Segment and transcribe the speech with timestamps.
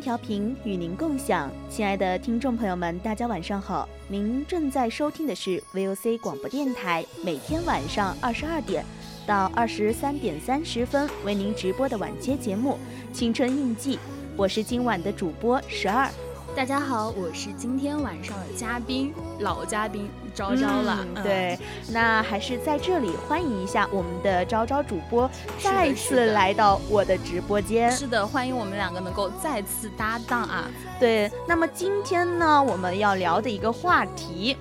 [0.00, 3.88] 调频与您共享，亲爱的听众朋友们，大家晚上好！
[4.08, 8.84] 您正在收听的是 VOC 广播电台，每天晚上二十二点
[9.26, 12.78] 到二十三点三十分为您直播的晚间节目
[13.16, 13.96] 《青春印记》，
[14.36, 16.08] 我是今晚的主播十二。
[16.56, 21.04] 大家好，我是今天晚上的嘉宾，老嘉宾昭昭了。
[21.20, 21.58] 对，
[21.90, 27.90] 那还是在这里欢迎一下我们的昭昭主播再次来到我的直播间。
[27.90, 30.70] 是的，欢迎我们两个能够再次搭档啊。
[31.00, 34.56] 对，那么今天呢，我们要聊的一个话题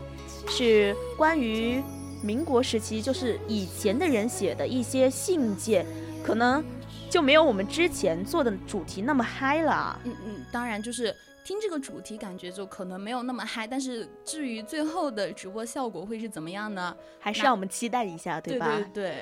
[0.48, 1.80] 是关于
[2.24, 5.86] 民国时期，就是以前的人写的一些信件，
[6.26, 6.66] 可能
[7.08, 10.00] 就没有我们之前做的主题那么嗨了。
[10.06, 11.16] 嗯嗯，当然就是。
[11.48, 16.94] 听这个主题感觉就可能没有那么嗨，但是至于最后的直播效果会是怎么样呢？
[17.22, 18.68] 还是让我们期待一下，对吧？
[18.94, 19.16] 对对。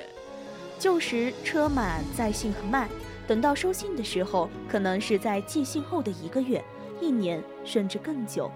[0.76, 2.88] 旧时车马载信很慢，
[3.28, 6.60] 等到收信的时候，可能是在寄信后的一个月、
[7.00, 8.50] 一年，甚至更久。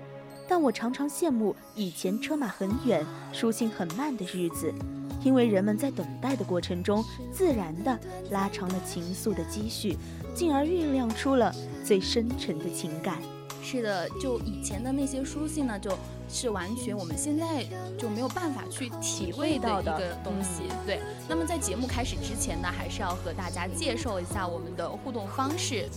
[0.48, 4.74] 但我常常羡慕以前车马很远、书信很慢的日子，
[5.22, 7.96] 因为人们在等待的过程中，自然地
[8.32, 9.96] 拉长了情愫的积蓄，
[10.34, 11.54] 进而酝酿出了
[11.84, 13.22] 最深沉的情感。
[13.62, 15.96] 是的，就以前的那些书信呢，就
[16.28, 17.64] 是完全我们现在
[17.98, 20.62] 就没有办法去体会到的一个东西。
[20.86, 25.88] 对，那么在节目开始之前呢，还是要和大家介绍一下我们的互动方式。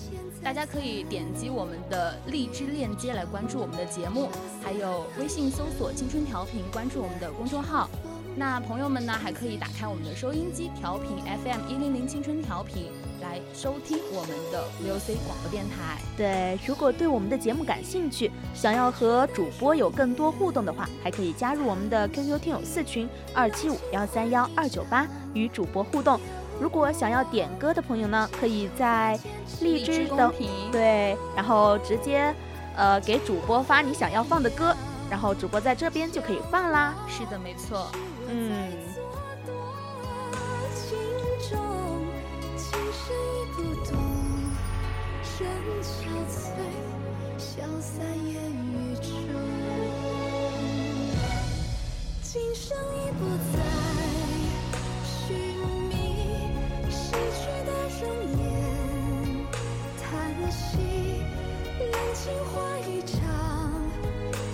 [0.43, 4.27] 大家可以点击我们的荔枝链接来关注我们的节目，
[4.61, 7.89] 还有微信搜索“青春调频”关注我们的公众号。
[8.35, 12.91] 那朋友们呢，还可以打开我们的收音机，调频 FM 一零零青春调频。
[13.23, 15.97] 来收听我们的 VOC 广播电台。
[16.17, 26.19] 对，如果对我们的节目感兴趣，想要和主播有更多互动的话，还可以加入我们的 QQ 听友四群二七五幺三幺二九八，与主播互动。
[26.59, 29.17] 如果想要点歌的朋友呢，可以在
[29.61, 30.31] 荔枝的
[30.71, 32.35] 对，然后直接
[32.75, 34.75] 呃给主播发你想要放的歌，
[35.09, 36.93] 然后主播在这边就可以放啦。
[37.07, 37.89] 是的，没错。
[38.29, 38.82] 嗯。
[47.83, 49.11] 在烟雨中
[52.21, 53.21] 今生已不
[53.51, 53.59] 再
[55.03, 55.35] 寻
[55.89, 55.91] 觅
[56.89, 58.03] 逝去的容
[58.39, 58.41] 颜
[60.01, 60.01] 叹
[60.49, 60.77] 息
[61.77, 62.55] 冷清化
[62.87, 63.13] 一场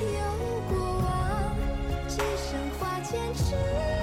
[0.02, 0.18] 有
[0.68, 1.56] 过往
[2.08, 3.99] 只剩花前痴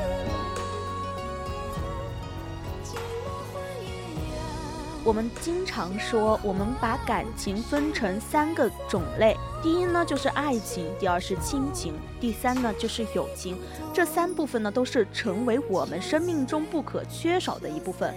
[5.07, 13.57] 我们经常说，我们把感情分成三个种类，第一呢就是爱情，第二是亲情，第三呢就是友情。
[13.95, 18.13] 这三部分呢都是成为我们生命中不可缺少的一部分。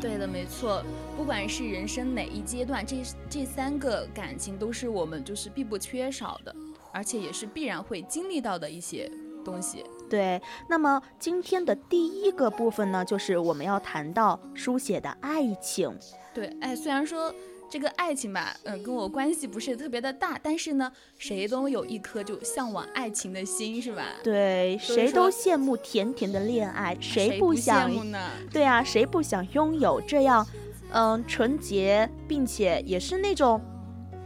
[0.00, 0.82] 对的，没错。
[1.16, 2.96] 不管是人生哪一阶段，这
[3.30, 6.52] 这三个感情都是我们就是必不缺少的，
[6.92, 9.08] 而且也是必然会经历到的一些
[9.44, 9.84] 东西。
[10.10, 15.96] 对，那么今天的第一个部分呢，就是我们要谈到书写的爱情。
[16.34, 17.34] 对，哎，虽然说
[17.70, 24.02] 这个爱情吧，嗯，跟我关系不是特别的大，但是呢，谁都有一颗就向往爱情的心，是吧？
[24.22, 28.30] 对，谁都羡慕甜甜的恋爱，谁不想呢？
[28.50, 30.46] 对啊，谁不想拥有这样，
[30.92, 33.60] 嗯，纯洁并且也是那种，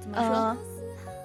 [0.00, 0.56] 怎么说，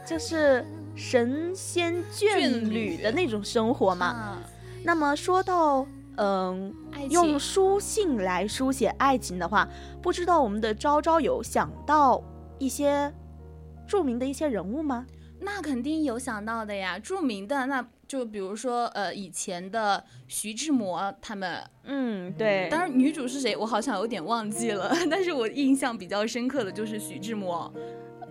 [0.05, 4.37] 就是神仙眷侣的那种生活嘛？
[4.83, 5.85] 那么说到。
[6.23, 6.71] 嗯，
[7.09, 9.67] 用书信来书写爱情的话，
[10.03, 12.21] 不知道我们的昭昭有想到
[12.59, 13.11] 一些
[13.87, 15.07] 著名的一些人物吗？
[15.39, 27.73] 那肯定有想到的呀，著名的那就比如说呃以前的徐志摩他们，嗯对，当然女主是谁我好像有点忘记了， 但是我印象比较深刻的就是徐志摩，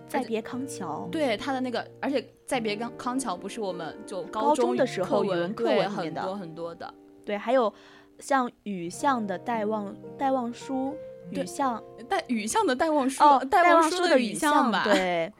[0.06, 6.94] 再别康桥，对他的那个，而且再别康康桥不是我们就高中的时候语文课文很多很多的。
[7.24, 7.72] 对，还有
[8.18, 10.94] 像雨巷的戴望戴望舒，
[11.30, 14.84] 雨巷戴雨巷的戴望舒，戴望舒的雨巷吧？
[14.84, 15.32] 对，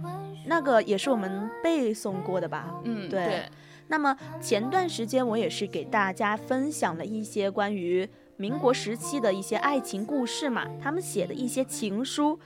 [0.46, 2.74] 那个也是我们背诵过的吧？
[2.84, 3.44] 嗯，对。
[3.88, 12.38] 那么前段时间我也是给大家分享了一些关于民国时期的一些爱情故事嘛，他们写的一些情书，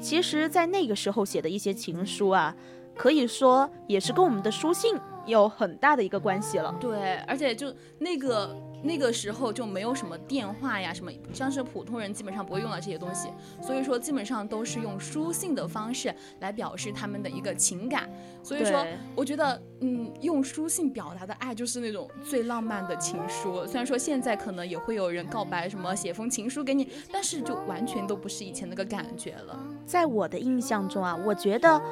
[0.00, 2.56] 其实，在那个时候写的一些情书啊，
[2.96, 4.96] 可以说也是跟我们的书信
[5.26, 6.74] 有很大的一个关系了。
[6.80, 8.56] 对，而且就那个。
[8.86, 13.28] 那个时候就没有什么电话呀，什么像是普通人基本上不会用到这些东西，
[13.60, 18.08] 所以说基本上都是用书信的方式来表示他们的一个情感。
[18.42, 23.66] 所以说，我觉得，嗯，用书信表达的爱就是那种最浪漫的情书。
[23.66, 29.58] 虽然说现在可能也会有人告白，什么写封情书给你，但是就完全都不是以前那个感觉了。
[29.84, 31.82] 在我的印象中啊，我觉得，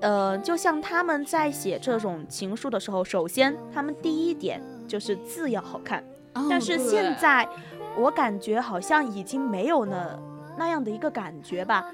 [0.00, 6.04] 呃，就像他们在写这种情书的时候，首先他们第一点就是字要好看。
[6.48, 7.48] 但是现在，
[7.96, 10.20] 我感觉好像已经没有了
[10.58, 11.86] 那样的一个感觉吧，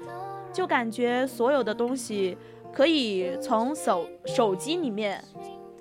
[0.51, 2.37] 就感觉所有的东西
[2.73, 5.23] 可以从手手机里面，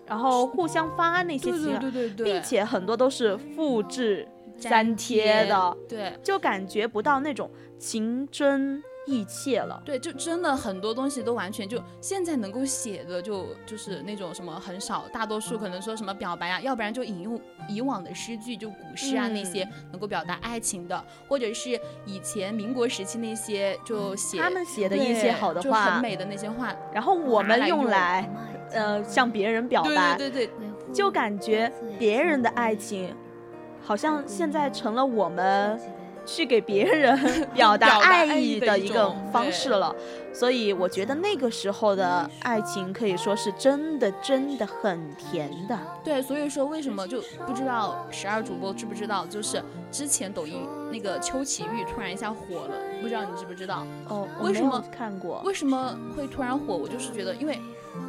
[0.06, 1.78] 然后互相发那些情，
[2.16, 4.28] 并且很多都是复制
[4.58, 8.82] 粘贴的，对，就感觉不到那种情真。
[9.10, 28.30] 意切了，对，就真的很多东西都完全就现在能够写的就就是那种什么很少，大多数可能说什么表白啊，要不然就引用以往的诗句，就古诗啊那些能够表达爱情的，或者是以前民国时期那些就写他们写的一些好的话，很美的那些话，然后我们用来
[28.72, 33.12] 呃向别人表白，对对对，就感觉别人的爱情
[33.82, 35.80] 好像现在成了我们。
[36.32, 37.18] 去给别人
[37.52, 39.94] 表达爱意的一个方式了，
[40.32, 45.76] 所以我觉得那个时候的爱情可以说是真的真的很甜的。
[46.04, 49.60] 对，所以说为什么就不知道十二主播知不知道，就是
[49.90, 53.84] 之前抖音那个邱启玉突然一下火了，不知道你知不知道？
[54.08, 55.42] 哦，为什么看过？
[55.44, 56.76] 为什么会突然火？
[56.76, 57.58] 我就是觉得，因为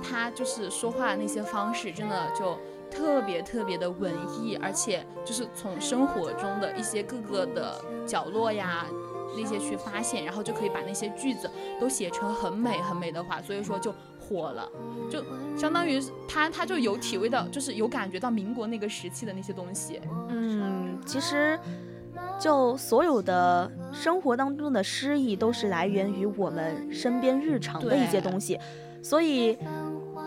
[0.07, 2.55] 他就是说话那些方式真的就。
[2.91, 8.85] 特别特别的文艺，而且就是从生活中的一些各个的角落呀，
[9.37, 11.49] 那些去发现，然后就可以把那些句子
[11.79, 14.69] 都写成很美很美的话，所以说就火了，
[15.09, 15.23] 就
[15.57, 20.01] 相当于他他就有体味到，就是有感觉到民国那个时期的那些东西。
[20.27, 21.57] 嗯，其实
[22.37, 28.59] 就所有的生活当中的诗意都是来源于我们身边日常的一些东西，
[29.01, 29.57] 所以。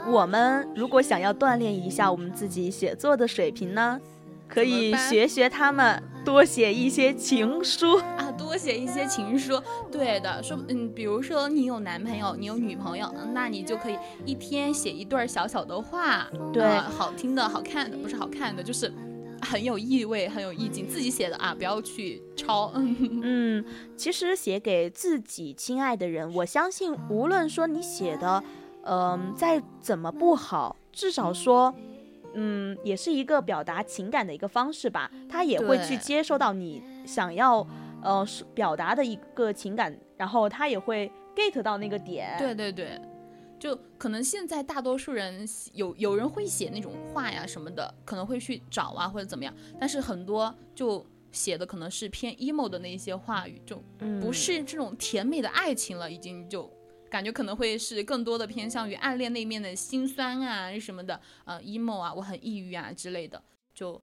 [0.06, 3.98] 我们如果想要锻炼一下我们自己写作的水平呢，
[4.46, 9.60] 可以学学他们，多写一些情书啊，多写一些情书。
[9.90, 18.92] 对的，说嗯，比如说你有男朋友，你有女朋友，那你就可以一天写一段小小的话，对，好听的、好看的，不是好看的，就是
[19.40, 22.70] 很有意味、很有意境，自己写的啊，不要去抄。
[22.76, 23.64] 嗯，
[23.96, 28.44] 其实写给自己亲爱的人，我相信无论说你写的。
[28.86, 31.74] 嗯，再怎么不好，至少说，
[32.34, 35.10] 嗯，也是一个表达情感的一个方式吧。
[35.28, 37.66] 他也会去接受到你想要，
[38.02, 42.36] 呃，表达的一个情感，然后他也会 get 到那个点。
[42.38, 43.00] 对对对，
[43.58, 53.82] 就可能现在大多数人有有人会写那种话呀什么的，可能会去找啊或者怎么样，但是很多就写的可能是偏 emo 的那些话语，就
[54.20, 56.70] 不是这种甜美的爱情了，已经就。
[57.14, 63.40] 感觉可能会是更多的偏向于暗恋那面的心酸啊什么的，呃，emo 啊，我很抑郁啊之类的，
[63.72, 64.02] 就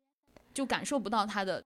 [0.54, 1.62] 就感受不到他的，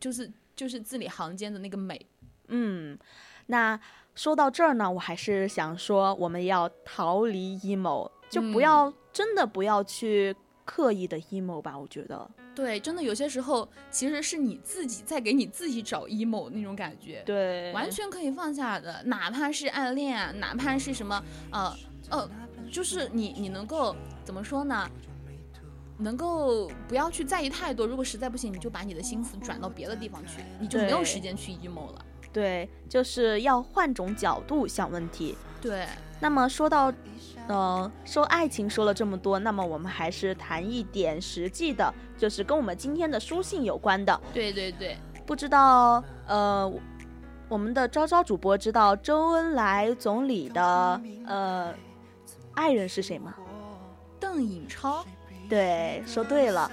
[0.00, 2.04] 就是就是字里行间的那个美。
[2.48, 2.98] 嗯，
[3.46, 3.78] 那
[4.16, 12.30] 说到这儿呢，我还是想说，我们要逃离 emo，就不要真的不要去刻意的 emo 吧，我觉得。
[12.54, 17.22] 对，真的有些时候其实是你自己在给你自己找 emo 那种感觉。
[17.26, 21.76] 对，完全可以放下的，哪怕是暗恋，哪怕是什么，呃
[22.10, 22.30] 呃，
[22.70, 23.94] 就是你你能够
[24.24, 24.88] 怎么说呢？
[25.98, 32.04] 能够不要去在意太多，如果实在不行，你就把你的心思转到别的地方去，你就没有时间去 emo 了。
[32.32, 35.36] 对，就是要换种角度想问题。
[35.60, 35.86] 对。
[36.20, 36.92] 那么说到，
[37.48, 44.18] 呃，说爱情说了这么多，那么我们还是谈一点实际的，就是跟我们今天的书信有关的。
[44.32, 44.96] 对对对。
[45.26, 46.70] 不知道，呃，
[47.48, 51.74] 我们的昭昭主播知道周恩来总理的呃
[52.54, 53.34] 爱人是谁吗？
[54.20, 55.04] 邓颖超。
[55.48, 56.70] 对，说对了。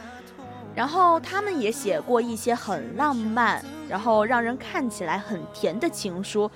[0.73, 6.49] 然后他们也写过一些很浪漫，然后让人看起来很甜的情书。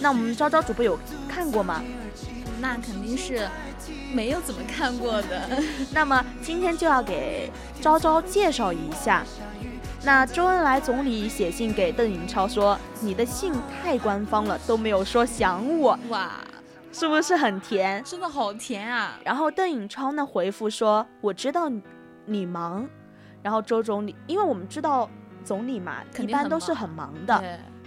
[0.00, 1.82] 那我们昭昭主播有看过吗？
[2.60, 3.48] 那肯定是
[4.12, 5.48] 没有怎么看过的。
[5.92, 9.24] 那么今天就要给昭昭介绍一下。
[10.04, 16.32] 那周恩来总理写信给邓颖超说：“你的信太官方了，都没有说想我。”哇！
[16.92, 18.02] 是不是很甜？
[18.04, 19.18] 真的好甜啊！
[19.24, 21.70] 然后邓颖超呢回复说：“我知道
[22.26, 22.88] 你忙。”
[23.42, 25.08] 然后周总理，因为我们知道
[25.44, 27.42] 总理嘛，一般都是很忙的。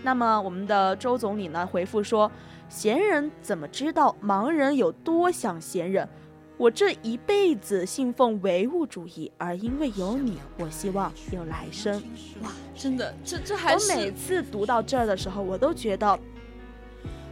[0.06, 2.32] 那么我们的周总理呢回复说
[2.70, 6.08] ：“闲人怎么知道盲人有多想闲人？
[6.58, 12.00] 我这一辈子信奉唯物主义，而因为有你，我希望有来生。”
[12.44, 16.20] 哇，真的，这这还是我每次读到这儿的时候，我都觉得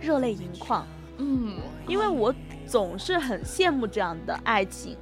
[0.01, 0.83] 热泪盈眶。
[1.19, 2.33] 嗯，因为我
[2.65, 4.97] 总是很羡慕这样的爱情。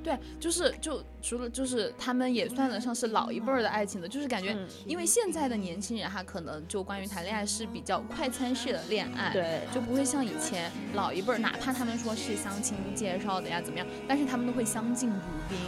[0.00, 4.56] 对，就是就除了就是他们也算得上是老一辈儿的爱情的，就是感觉，
[4.86, 15.16] 因为现在的年轻人哈，可能就关于谈恋爱是比较快餐式的恋爱，对，就不会像以前老一辈儿，哪怕他们说是相亲介绍的呀怎么样，但是他们都会相敬如
[15.48, 15.58] 宾，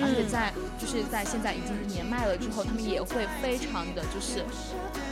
[0.00, 4.44] 而且在就是在现在已经年迈了之后，他们也会非常的就是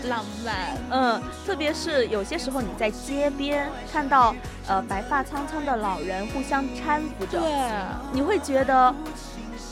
[0.08, 4.32] 浪漫，嗯，特别是有些时候你在街边看到
[4.68, 7.50] 呃白发苍苍的老人互相搀扶着，对，
[8.12, 8.94] 你会觉得。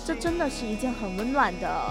[0.07, 1.91] 这真的是一件很温暖的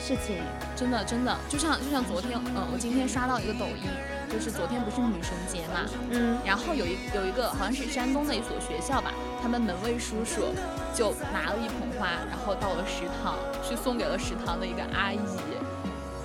[0.00, 0.36] 事情，
[0.74, 3.88] 真的真的，就像就像昨天，嗯，我今天刷到一个抖音，
[4.28, 10.52] 就是昨天不是女神节嘛，嗯，然后有一有一个好像是山东的一所学校吧，他们门卫叔叔
[10.92, 15.20] 就拿了一捧花，然后到了食堂去送给了食堂的一个阿姨。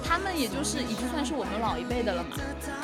[0.07, 2.37] 他们也就是已经算是我们老一辈的了嘛，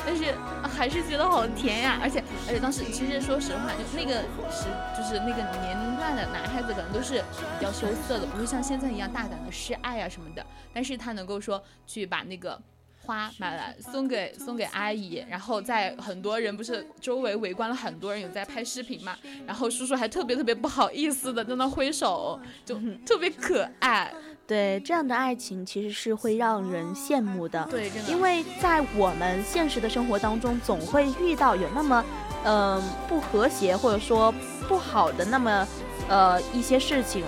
[0.04, 7.24] 但是还是觉得好甜呀，而且而且当时其实说实话，就那个时就是那个年龄段的男孩子可能都是
[7.58, 10.44] 比较羞涩的，不会像现在一样大胆的示爱啊什么的。
[10.72, 12.60] 但是他能够说去把那个
[13.00, 19.16] 花买来送给送给阿姨，然后在很多人不是周围围观了很多人有在拍视频嘛，
[19.46, 24.12] 然后叔叔还特别特别不好意思的在那挥手，就特别可爱。
[24.46, 27.66] 对这样的爱情，其实是会让人羡慕的。
[27.70, 28.10] 对，真的。
[28.10, 32.04] 因为在我们现实的生活当中，总会遇到有那么，
[32.44, 34.32] 嗯，不和谐或者说
[34.68, 35.66] 不好的那么，
[36.08, 37.24] 呃，一些事情。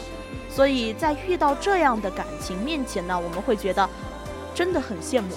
[0.50, 3.88] 所以在遇到这样的感情面前呢，我们会觉得
[4.54, 5.28] 真的很羡慕。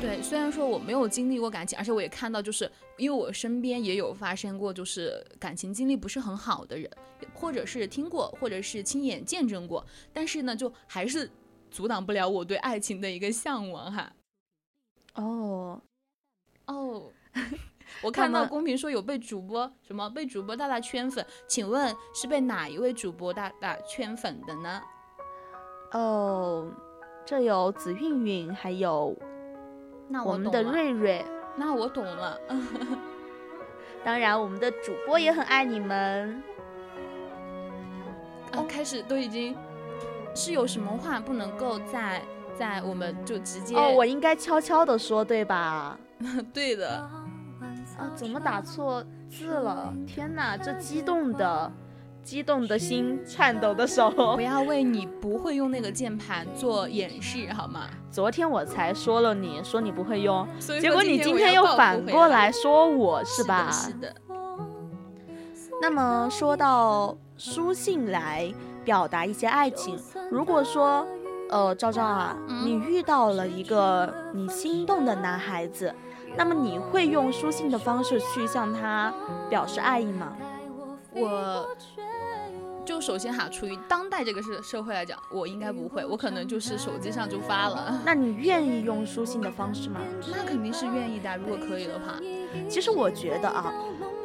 [0.00, 2.70] 对，虽然说我没有经历过感情，而且我也看到，就是
[3.00, 6.90] 因为我身边也有发生过，就是感情经历不是很好的人，
[7.34, 11.28] 或者是听过，或者是亲眼见证过，但是呢，就还是
[11.70, 14.12] 阻挡不了我对爱情的一个向往哈。
[15.14, 15.80] 哦，
[16.66, 17.10] 哦，
[18.02, 24.80] 我看到公屏说有被主播什么被主播大大圈粉，请问是被哪一位主播大大圈粉的呢？
[25.92, 26.70] 哦，
[27.24, 29.16] 这有紫韵韵，还有。
[30.12, 31.24] 那我们的瑞瑞，
[31.56, 32.38] 那我懂了。
[34.04, 36.42] 当然，我们的主播也很爱你们。
[38.52, 39.56] 啊，开始都已经
[40.34, 42.22] 是有什么话不能够在
[42.58, 45.98] 在我们就直接哦，我应该悄悄的说对吧？
[46.52, 46.88] 对的。
[47.98, 49.92] 啊，怎么打错字了？
[50.06, 51.72] 天哪，这激动的。
[52.22, 57.88] 激动的心，颤抖的手， 不要为你不会用那个键盘做掩饰，好吗？
[58.10, 60.46] 昨天我才说了，你说你不会用，
[60.80, 63.70] 结果你今天又反过来说我是吧？
[63.70, 64.14] 是的。
[65.82, 68.52] 那么说到书信来
[68.84, 69.98] 表达一些爱情，
[70.30, 71.06] 如果说，
[71.48, 75.94] 呃，昭昭啊，你遇到了一个你心动的男孩子，
[76.36, 79.12] 那么你会用书信的方式去向他
[79.48, 80.36] 表示爱意吗？
[81.14, 81.66] 我。
[82.90, 88.02] 就首先哈，处于当代这个社社会来讲，我应该不会，我可能就是手机上就发了。
[88.04, 90.00] 那你愿意用书信的方式吗？
[90.28, 92.16] 那肯定是愿意的，如果可以的话。
[92.68, 93.72] 其实我觉得啊，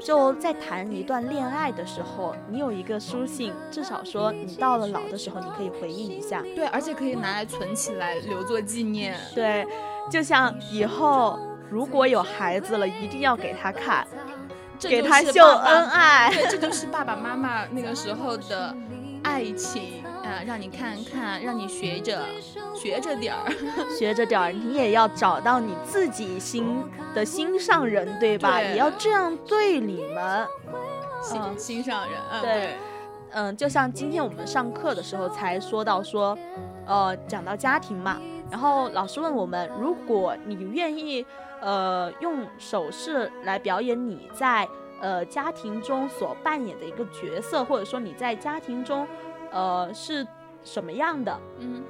[0.01, 6.41] 就在谈一段恋爱的时候，你有一个书信，至少说你到了老的时候，你可以回忆一下。
[6.55, 9.15] 对，而且可以拿来存起来，留作纪念。
[9.35, 9.63] 对，
[10.09, 11.37] 就像以后
[11.69, 14.07] 如果有孩子了，一定要给他看，
[14.79, 16.29] 给他秀恩爱。
[16.33, 18.75] 对，这就是爸爸妈妈那个时候的
[19.23, 20.03] 爱情。
[20.25, 22.25] 啊，让你看看，让你学着
[22.73, 23.45] 学着点儿，
[23.95, 28.59] 学着点儿，你也要找到你自己心的心上人，对吧？
[28.59, 30.47] 也要这样对你们，
[31.21, 32.19] 心心上人。
[32.41, 32.75] 对，
[33.33, 36.35] 嗯，就像今天我们上课的时候才说到说，
[36.87, 41.23] 呃，讲到家庭嘛，然后老师问我们，如果你愿意，
[41.65, 44.69] 呃，用手势来表演你在
[45.01, 49.07] 呃家庭中所扮演的一个角色，或者说你在家庭中。
[49.51, 50.27] 呃，是
[50.63, 51.39] 什么样的？
[51.59, 51.81] 嗯，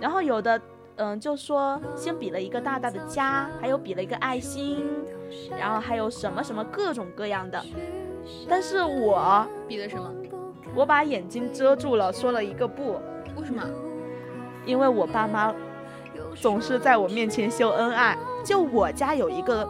[0.00, 0.60] 然后有的，
[0.96, 4.84] 嗯，就说先比了一个大大的家，还有比了一个爱心，
[5.56, 7.62] 然后还有什么什么各种各样的。
[8.48, 10.12] 但是我比的什么？
[10.74, 13.00] 我把眼睛遮住了，说了一个不。
[13.36, 13.62] 为什么？
[14.66, 15.54] 因为我爸妈
[16.34, 18.18] 总是在我面前秀恩爱。
[18.44, 19.68] 就我家有一个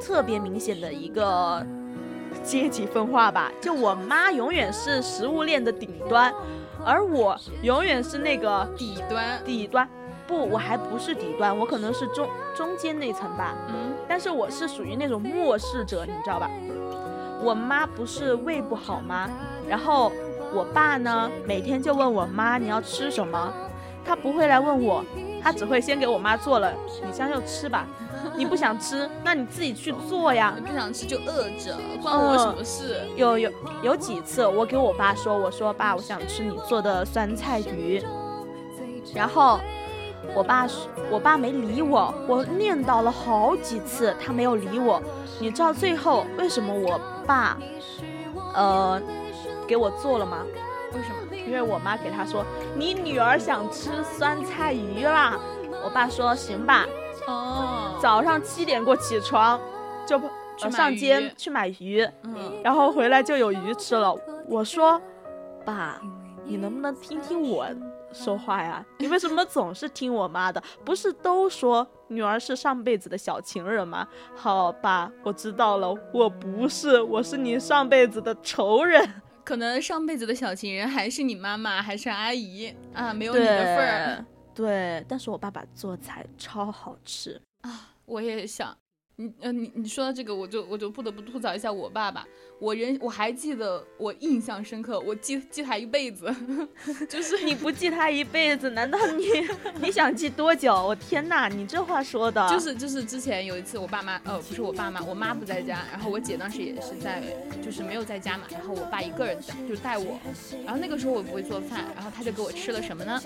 [0.00, 1.66] 特别明显的一个。
[2.44, 6.32] 阶级分化吧，就我妈永远是食物链的顶端，
[6.84, 9.42] 而我永远是那个底端。
[9.44, 9.88] 底端，
[10.26, 13.54] 不，我还不是底端，我可能是中中间那层吧。
[13.68, 16.50] 嗯，但是我是属于那种漠视者，你知道吧？
[17.42, 19.28] 我妈不是胃不好吗？
[19.66, 20.12] 然后
[20.54, 23.52] 我爸呢，每天就问我妈你要吃什么，
[24.04, 25.02] 他不会来问我，
[25.42, 26.72] 他只会先给我妈做了，
[27.04, 27.86] 你将就吃吧。
[28.36, 30.54] 你不想吃，那你自己去做呀。
[30.56, 33.00] 你不想吃就饿着，关我什么事？
[33.16, 33.50] 有有
[33.82, 38.02] 有几次，我给我爸说，我说爸，我想吃你做的酸菜鱼。
[39.14, 39.58] 然后
[40.34, 40.66] 我爸
[41.10, 45.02] 我爸没理我，我念叨了好几次，他没有理我。
[45.40, 47.56] 你知道最后为什么我爸
[48.54, 49.00] 呃
[49.66, 50.44] 给我做了吗？
[50.92, 51.17] 为什么？
[51.48, 52.44] 因为我妈给他说，
[52.76, 55.40] 你女儿想吃酸菜鱼啦。
[55.82, 56.84] 我爸说行吧。
[57.26, 59.58] 哦，早上七点过起床，
[60.06, 60.20] 就
[60.70, 64.14] 上街去买鱼，嗯，然后回来就有鱼吃了。
[64.46, 65.00] 我说，
[65.64, 65.98] 爸，
[66.44, 67.66] 你能不能听听我
[68.12, 68.84] 说话呀？
[68.98, 70.62] 你为什么总是听我妈的？
[70.84, 74.06] 不是都说女儿是上辈子的小情人吗？
[74.36, 79.22] 好吧，我知道了，我不是，我是你上辈子的仇人。
[79.48, 84.22] 可能上辈子的小情人还是你妈妈，还是阿姨啊，没有你的份儿。
[84.54, 87.94] 对，但是我爸爸做菜超好吃啊！
[88.04, 88.76] 我也想，
[89.16, 92.28] 你呃，你你说到这个，我就我就不得不吐槽一下我爸爸。
[92.60, 96.34] 我人我还记得，我印象深刻，我记记他一辈子，
[97.08, 99.26] 就是你不记他一辈子，难道你
[99.80, 100.74] 你想记多久？
[100.74, 107.22] 我天哪，你这话说的，就是就是之前有一次我爸妈，呃，不是我爸妈，我妈不在家，然后我姐当时也是在，
[107.62, 110.18] 就是没有在家嘛，然后我爸一个人在，就带我，
[110.64, 113.22] 然后那个时候我不会做饭，然后他就给我吃了什么呢？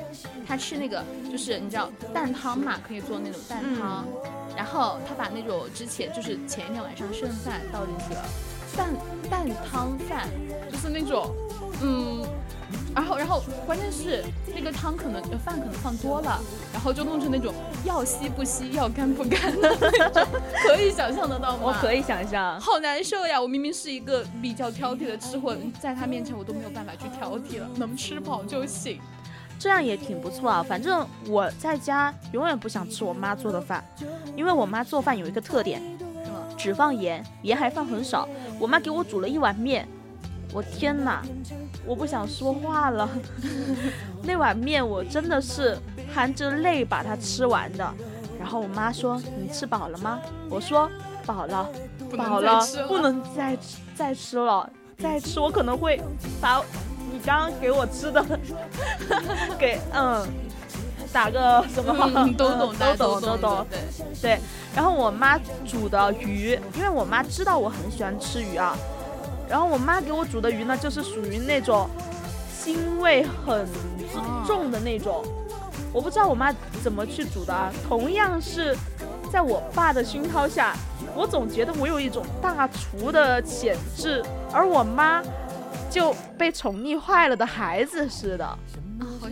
[0.47, 4.07] 他吃那个就是你知道蛋汤嘛，可以做那种蛋汤，
[4.55, 8.25] 然后他把那种之前就是前一天晚上剩饭倒进去了。
[8.77, 8.89] 蛋
[9.31, 10.29] 蛋汤饭
[10.71, 11.35] 就是那种，
[11.83, 12.25] 嗯，
[12.95, 16.41] 然后然后关键是那个汤可能饭可能放多了，
[16.73, 17.53] 然后就弄成那种
[17.85, 20.27] 要稀不稀要干不干的那种，
[20.67, 21.63] 可以想象得到吗？
[21.65, 23.41] 我可以想象，好难受呀！
[23.41, 29.01] 我明明是一个比较挑剔的吃货，在他面前我都没有办法去挑剔了，能吃饱就行，
[29.59, 30.65] 这样也挺不错啊。
[30.67, 33.85] 反正我在家永远不想吃我妈做的饭，
[34.37, 35.83] 因为我妈做饭有一个特点。
[36.62, 38.29] 只放盐，盐还放很少。
[38.61, 39.88] 我妈给我煮了一碗面，
[40.55, 41.20] 我天哪，
[41.85, 43.09] 我不想说话了。
[44.22, 45.77] 那碗面我真的是
[46.14, 47.92] 含着泪把它吃完的。
[48.38, 50.88] 然后我妈说：“你吃饱了吗？”我说
[51.27, 51.68] ：“饱了，
[52.16, 56.01] 饱了，不能再吃再吃了，再吃我可能会
[56.40, 56.62] 把
[57.12, 58.25] 你刚刚给我吃的
[59.59, 60.25] 给嗯。”
[61.12, 61.94] 打个什么？
[62.37, 63.66] 都懂，都懂，都懂。
[63.70, 63.79] 对
[64.20, 64.38] 对。
[64.75, 68.77] 然后我妈煮的鱼，因为我妈知道我很喜欢吃鱼啊。
[69.48, 71.88] 然后我妈给我煮的鱼呢，就是属于那种
[72.51, 73.68] 腥味很
[74.46, 75.22] 重的那种。
[75.92, 76.51] 我不知道我妈
[76.83, 77.70] 怎么去煮的啊。
[77.87, 78.75] 同样是
[79.31, 80.75] 在我爸的熏陶下，
[81.14, 85.22] 我总觉得我有一种大厨的潜质，而我妈
[85.90, 88.59] 就被宠溺坏了的孩子似的。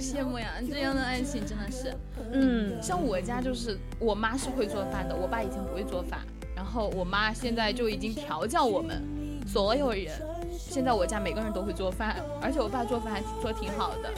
[0.00, 0.48] 好羡慕呀！
[0.66, 1.94] 这样的爱情真的是，
[2.32, 6.20] 嗯，像我家就是我妈是会做饭的，我爸以前不会做饭，
[6.56, 9.02] 然后我妈现在就已经调教我们
[9.46, 10.10] 所有人。
[10.58, 14.10] 现在我家每个人都会做饭，而且我爸做饭还做挺好的，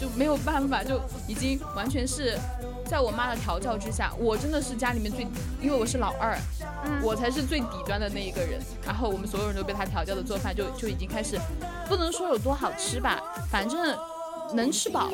[0.00, 2.38] 就没有办法，就已经完全是
[2.86, 5.26] 在我妈的调教之下，我真的是家里面最，
[5.60, 6.38] 因为我是老二，
[7.02, 8.60] 我才是最底端的那一个人。
[8.86, 11.36] 然后我们所有人都被她调教的做饭就就已经开始，
[11.88, 13.96] 不能说有多好吃吧，反正
[14.54, 15.10] 能吃饱，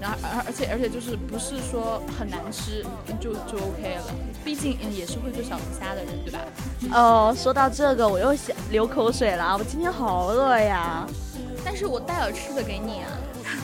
[0.00, 2.84] 然后而而且而且就是不是说很难吃
[3.20, 4.14] 就就 OK 了。
[4.44, 6.38] 毕竟也是会做小龙虾的人，对吧？
[6.92, 11.06] 哦，说到这个我又想流口水了，我今天好饿呀。
[11.64, 13.10] 但是我带了吃的给你啊。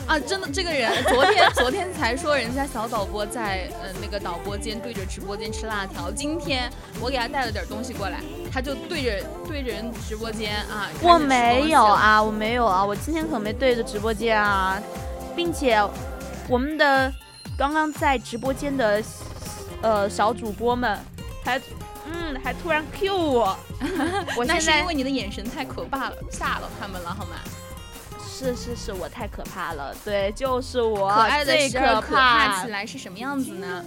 [0.07, 8.19] 啊，真的，这个人昨天昨天才说人家小导播在呃那个导播间对着直播间吃辣条，今天我给他带了点东西过来，
[8.51, 10.89] 他就对着对着人直播间啊。
[11.01, 14.81] 我没有啊，我没有啊，我今天可没对着直播间啊，
[15.35, 15.77] 并且
[16.47, 17.11] 我们的
[17.57, 19.01] 刚刚在直播间的
[19.81, 20.97] 呃小主播们
[21.43, 21.59] 还
[22.05, 23.57] 嗯还突然 Q 我，
[24.37, 27.37] 我那是因为你的眼神太可怕了，吓到他们了好吗？
[28.35, 31.07] 是是是，我太可怕了，对，就是我。
[31.13, 33.83] 可爱的可怕起来是什么样子呢？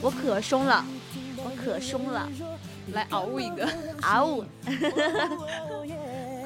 [0.00, 0.84] 我可凶了，
[1.36, 2.28] 我可凶了，
[2.92, 3.68] 来 嗷呜一个，
[4.02, 4.44] 嗷呜，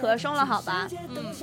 [0.00, 1.35] 可凶了，好吧，嗯，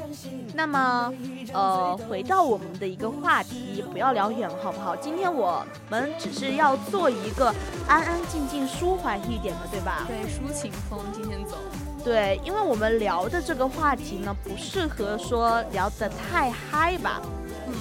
[0.54, 1.14] 那么
[1.54, 4.96] 呃，回到我们的一个话题，不要聊远了，好不好？
[4.96, 7.54] 今天我们只是要做一个
[7.88, 10.06] 安安静静、舒缓一点的，对吧？
[10.08, 11.58] 对，抒情风，今天走。
[12.04, 17.22] 对，因为我们聊的这个话题呢，不适合说聊得太嗨吧。
[17.68, 17.74] 嗯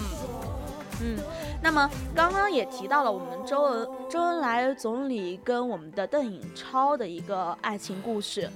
[1.03, 1.19] 嗯。
[1.63, 8.51] 那么刚刚也提到了我们周恩周恩来总理跟我们的邓颖超的一个爱情故事。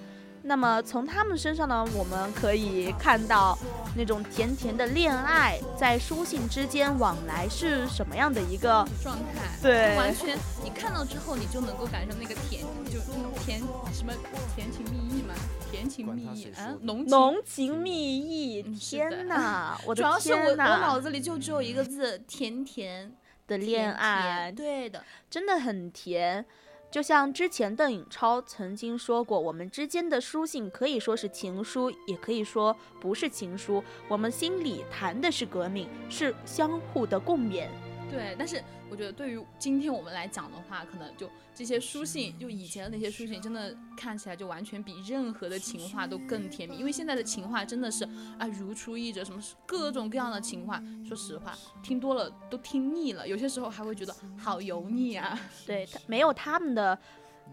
[0.47, 3.59] 那么从他们身上呢，我们可以看到
[3.97, 9.59] 那种甜甜的恋爱，在书信之间往来是什么样的一个状态？
[9.63, 13.01] 对，完全你看到之后，你就能够感受那个甜，就
[13.43, 13.59] 甜
[13.93, 14.13] 什么
[14.55, 15.35] 甜情蜜意嘛，
[15.71, 18.63] 甜情蜜意啊，浓浓情蜜意。
[18.63, 20.19] 天哪， 我的天哪！
[20.19, 23.11] 主要是我我脑子里就只有一个字，甜甜
[23.47, 24.53] 的恋爱。
[24.53, 26.45] 对的，真的很甜。
[26.95, 33.83] 就像之前邓颖超曾经说过，我们之间的书信可以说是情书，也可以说不是情书。
[34.07, 37.67] 我们心里谈的是革命，是相互的共勉。
[38.11, 46.77] 对，但是我觉得对于今天我们来讲的话，可能就这些书信，就以前的那些书信，真的看起来就完全比任何的情话都更甜蜜。
[46.77, 48.05] 因为现在的情话真的是
[48.39, 55.39] 啊如出一辙，什么各种各样的情话，说实话听多了都听腻了，有些时候还会觉得好油腻啊。
[55.67, 56.97] 对，没有他们的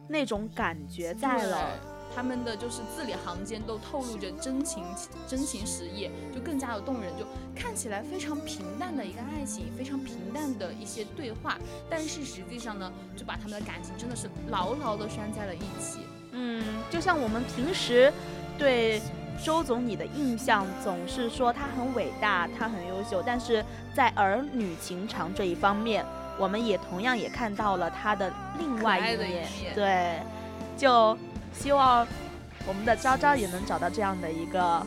[0.09, 1.90] 那种感觉在了。
[2.13, 4.83] 他们的就是字里行间都透露着真情，
[5.27, 11.57] 真情实意，就更加的动人，就看起来非常平淡的一个爱情，非常平淡的一些对话，
[11.89, 15.99] 但是实际上呢，就把他们的感情真的是牢牢的拴在了一起。
[16.31, 18.11] 嗯，就像我们平时
[18.57, 19.01] 对
[19.43, 26.05] 周总理的印象，总是说他很伟大，他很优秀，但是在儿女情长这一方面，
[26.37, 29.47] 我们也同样也看到了他的另外一面。
[29.73, 30.19] 对，
[30.77, 31.17] 就。
[31.53, 32.07] 希望
[32.67, 34.85] 我们的昭昭也能找到这样的一个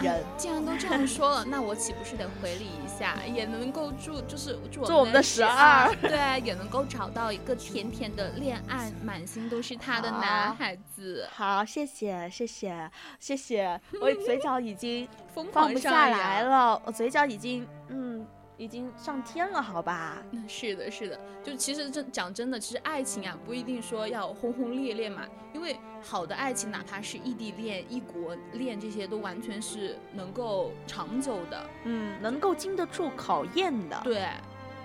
[0.00, 0.22] 人。
[0.36, 11.28] 既然都这样说了，那我岂不是得回礼一下， 也能够祝就是祝我们的十二，对，也能够找到一个甜甜的恋爱，满心都是他的男孩子。
[11.32, 15.08] 好，谢谢谢谢谢谢，我嘴角已经
[15.52, 18.26] 放不下来了，我嘴角已经嗯。
[18.58, 20.22] 已经上天了，好吧？
[20.30, 21.20] 嗯，是的，是的。
[21.44, 25.22] 就其实这讲真的，其实爱情啊，不一定说要轰轰烈烈嘛。
[25.52, 31.66] 因为好的爱情，哪怕是异地恋、异国恋，这些都完全是能够长久的。
[31.84, 34.00] 嗯，能够经得住考验的。
[34.04, 34.28] 对，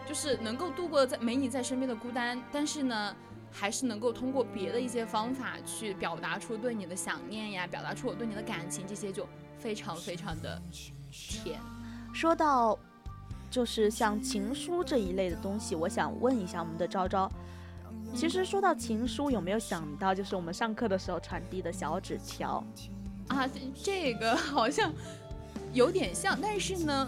[0.08, 3.16] 就是能够度过在没你在身边的孤单，但是呢，
[3.52, 10.62] 还是能够通过别的一些方法去表达出对你的想念呀，表达出我对你的感情，这些就非常非常的
[11.12, 11.60] 甜。
[12.14, 12.78] 说到。
[13.52, 17.30] 就是像情书这一类的东西，我想问一下我们的昭昭。
[18.16, 22.64] 其实说到情书，有没有想到就是我们上课的时候传递的小纸条？
[23.28, 23.48] 啊，
[23.84, 24.92] 这个好像
[25.74, 27.08] 有点像，但是呢，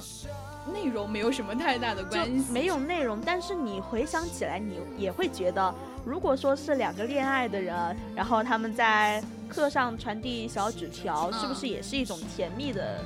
[0.73, 2.51] 内容没有什么太大的关系。
[2.51, 5.73] 没有内容，但是你回想起来，你也会觉得，
[6.05, 13.03] 如果说是两个恋爱的人，然后他们在课上传递小纸条，是不是也是一种甜蜜的？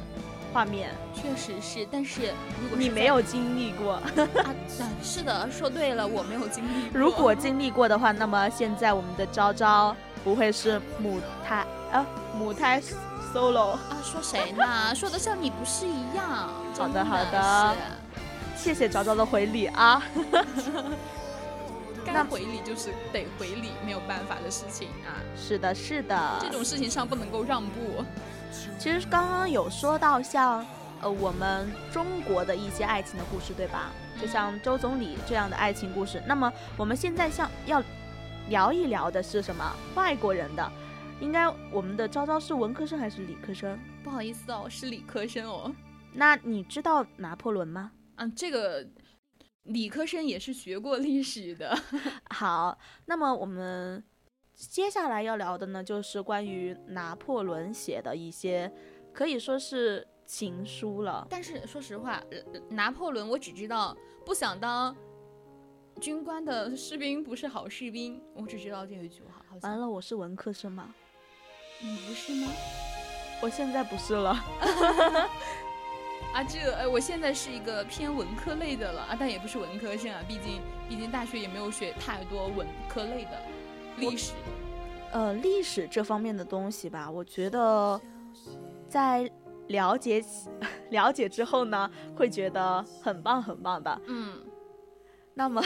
[0.53, 4.03] 画面确实是，但是如果你没有经历过，啊，
[5.03, 6.89] 是的，说对了，我没有经历。
[6.93, 12.81] 如果经历过的话，那么现在我们的昭昭不会是母胎啊，母胎
[13.33, 13.79] solo 啊？
[14.03, 14.95] 说谁呢？
[14.95, 16.49] 说的像你不是一样。
[16.77, 17.75] 好的，好的，
[18.55, 20.01] 谢谢昭昭的回礼啊。
[22.05, 25.19] 该回礼就是得回礼，没有办法的事情啊。
[25.35, 28.03] 是的，是的，这种事情上不能够让步。
[28.79, 30.65] 其实刚刚有说到像，
[31.01, 33.91] 呃，我们中国的一些爱情的故事，对吧？
[34.19, 36.21] 就像周总理这样的爱情故事。
[36.25, 37.83] 那么我们现在像要
[38.49, 39.75] 聊一聊的是什么？
[39.95, 40.71] 外国人的，
[41.19, 43.77] 应该我们的昭昭是文科生还是理科生？
[44.03, 45.71] 不好意思哦，是理科生哦。
[46.13, 47.91] 那你知道拿破仑吗？
[48.15, 48.87] 嗯，这个
[49.63, 51.77] 理科生也是学过历史的。
[52.33, 54.03] 好，那么我们
[54.57, 58.71] 接下来要聊的呢，就是关于拿破仑写的一些，
[59.13, 61.27] 可以说是情书了。
[61.29, 62.21] 但是说实话，
[62.69, 64.95] 拿破仑我只知道不想当
[66.01, 69.45] 军官的士兵不是好士兵，我只知道这一句话。
[69.61, 70.91] 完了，我是文科生吗？
[71.79, 72.51] 你不是吗？
[73.41, 74.31] 我现在不是了。
[76.33, 83.39] 啊，这呃，我现在是一个偏文科类的了啊，但也不是文科生啊，毕竟毕竟大学也没有学太多文科类的
[83.97, 84.33] 历史。
[85.11, 87.99] 呃，历史这方面的东西吧，我觉得
[88.87, 89.29] 在
[89.67, 90.23] 了解
[90.91, 94.01] 了解之后呢，会觉得很棒很棒的。
[94.05, 94.41] 嗯，
[95.33, 95.61] 那么。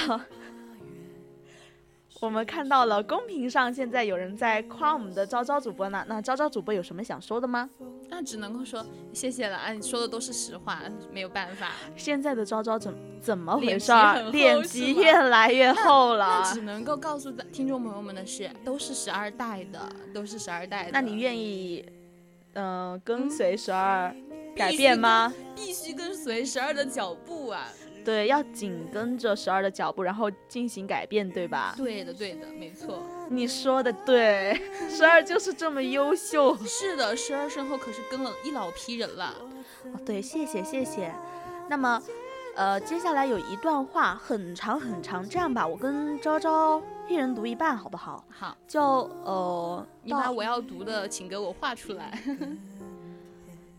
[2.22, 7.68] 我们看到了公屏上现在有人在夸我们的昭昭主播呢，那昭昭主播有什么想说的吗？
[8.12, 11.72] 那只能够说谢谢了啊，你说的都是实话，没有办法。
[11.96, 13.92] 现在的昭昭怎怎么回事？
[14.32, 16.44] 脸皮越来越厚了。
[16.44, 19.80] 那只能够告诉听众朋友们的是，都是十二代的，
[20.14, 20.92] 都是十二代的。
[20.94, 21.84] 那你愿意，
[22.54, 24.16] 嗯，跟随十二
[24.56, 25.34] 改变吗？
[25.56, 27.68] 必须跟随十二的脚步啊。
[28.04, 31.74] 对，要紧跟着十二的脚步，然后进行改变，对吧？
[31.78, 33.02] 对的，对的，没错。
[33.30, 34.60] 你说的对，
[34.90, 36.58] 十二就是这么优秀。
[36.66, 39.34] 是的，十二身后可是跟了一老批人了。
[39.86, 41.14] 哦，对，谢谢谢谢。
[41.70, 42.02] 那么，
[42.56, 48.26] 呃，接下来有一段话很长很长，这样吧，我跟昭昭一人读一半，好不好？
[48.30, 48.58] 好。
[48.68, 48.82] 就
[49.24, 52.22] 呃，你把我要读的，请给我画出来。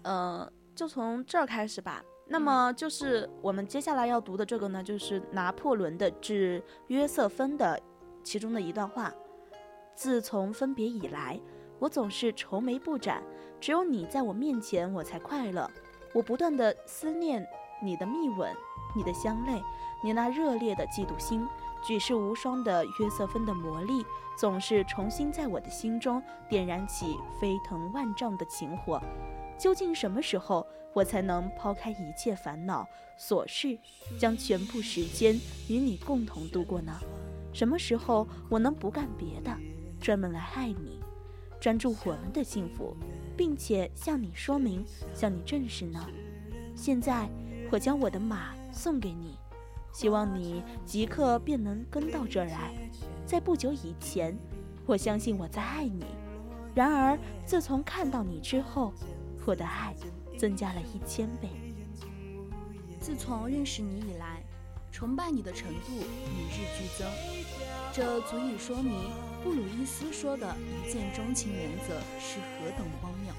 [0.02, 2.02] 呃， 就从这儿开始吧。
[2.32, 7.78] 那么就是我们接下来要读的这个呢，就是拿破仑的致约瑟芬的
[8.24, 9.12] 其中的一段话。
[9.94, 11.38] 自从分别以来，
[11.78, 13.22] 我总是愁眉不展，
[13.60, 15.70] 只有你在我面前，我才快乐。
[16.14, 17.46] 我不断的思念
[17.82, 18.50] 你的密吻，
[18.96, 19.62] 你的香泪，
[20.02, 21.46] 你那热烈的嫉妒心，
[21.82, 24.06] 举世无双的约瑟芬的魔力，
[24.38, 28.98] 总是重新在我的心中点燃起飞腾万丈的情火。
[29.62, 32.84] 究竟什么时候，我才能抛开一切烦恼
[33.16, 33.78] 琐事，
[34.18, 36.92] 将全部时间与你共同度过呢？
[37.52, 39.56] 什么时候我能不干别的，
[40.00, 40.98] 专门来爱你，
[41.60, 42.96] 专注我们的幸福，
[43.36, 46.04] 并且向你说明，向你证实呢？
[46.74, 47.30] 现在，
[47.70, 49.38] 我将我的马送给你，
[49.92, 52.74] 希望你即刻便能跟到这儿来。
[53.24, 54.36] 在不久以前，
[54.86, 56.04] 我相信我在爱你，
[56.74, 58.92] 然而自从看到你之后。
[59.44, 59.94] 我的爱
[60.38, 61.48] 增加了一千倍。
[63.00, 64.42] 自从认识你以来，
[64.92, 67.10] 崇拜你的程度与日俱增，
[67.92, 69.10] 这足以说明
[69.42, 73.32] 布鲁伊斯说的一见钟情原则是何等荒谬。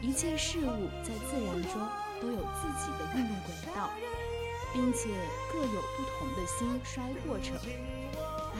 [0.00, 1.80] 一切事物在自然中
[2.20, 3.90] 都有自己的运动轨道，
[4.72, 5.08] 并且
[5.52, 7.56] 各有不同的兴衰过程。
[8.54, 8.58] 哎，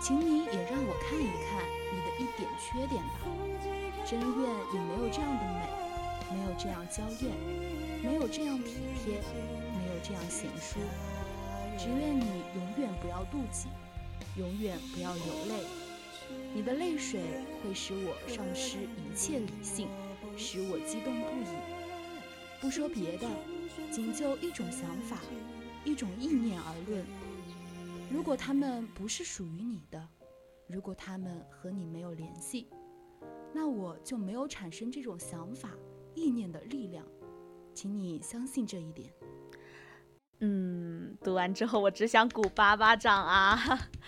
[0.00, 3.81] 请你也让我看一看你的一点缺点吧。
[4.04, 5.68] 真愿你没有这样的美，
[6.34, 7.32] 没有这样娇艳，
[8.02, 9.20] 没有这样体贴，
[9.78, 10.80] 没有这样贤淑。
[11.78, 13.68] 只愿你永远不要妒忌，
[14.36, 15.64] 永远不要流泪。
[16.54, 17.20] 你的泪水
[17.62, 19.88] 会使我丧失一切理性，
[20.36, 21.46] 使我激动不已。
[22.60, 23.26] 不说别的，
[23.90, 25.18] 仅就一种想法，
[25.84, 27.04] 一种意念而论，
[28.10, 30.08] 如果他们不是属于你的，
[30.66, 32.68] 如果他们和你没有联系。
[33.52, 35.70] 那我就没有产生这种想法、
[36.14, 37.04] 意念的力量，
[37.74, 39.12] 请你相信这一点。
[40.40, 43.58] 嗯，读完之后我只想鼓巴巴掌啊！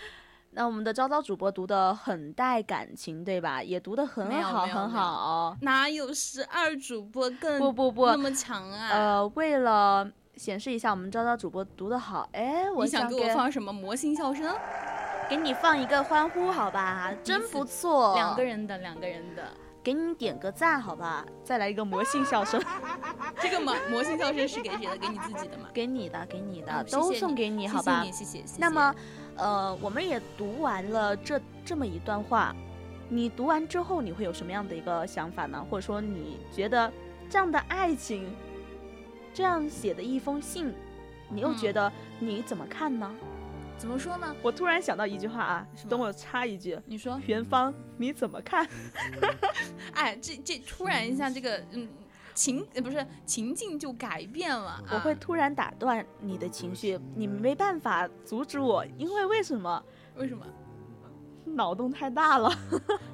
[0.57, 3.61] 那我们的昭昭主播读的很带感情，对吧？
[3.61, 5.57] 也读的很好，很好。
[5.61, 8.89] 哪有十二主播更不不不那么强啊？
[8.89, 14.53] 呃，为了显示一下我们昭昭主播读的好，哎，我想给我放什么魔性笑声？
[15.29, 18.13] 给你放一个欢呼，好吧，真不错。
[18.15, 19.43] 两个人的，两个人的，
[19.83, 22.61] 给你点个赞，好吧，再来一个魔性笑声。
[23.41, 24.97] 这个魔魔性笑声是给谁的？
[24.97, 25.69] 给你自己的吗？
[25.73, 28.03] 给你的，给你的，都送给你，好吧？
[28.05, 28.53] 谢谢，谢谢。
[28.59, 28.95] 那么，
[29.35, 32.55] 呃，我们也读完了这这么一段话，
[33.09, 35.65] 你读完之后，你会有什么样的一个想法呢？
[35.69, 36.91] 或者说，你觉得
[37.29, 38.31] 这样的爱情，
[39.33, 40.71] 这样写的一封信，
[41.29, 43.11] 你又觉得你怎么看呢？
[43.77, 44.35] 怎么说呢？
[44.41, 48.67] 我突然想到一句话啊，等我插一句，你说，元芳你怎么看？
[49.93, 51.87] 哎，这这突然一下，这个嗯，
[52.33, 54.81] 情不是情境就改变了。
[54.91, 59.83] 我会突然打断你的情绪，你没办法阻止我，因为为什么？
[60.15, 60.45] 为什么？
[61.45, 62.51] 脑洞太大了，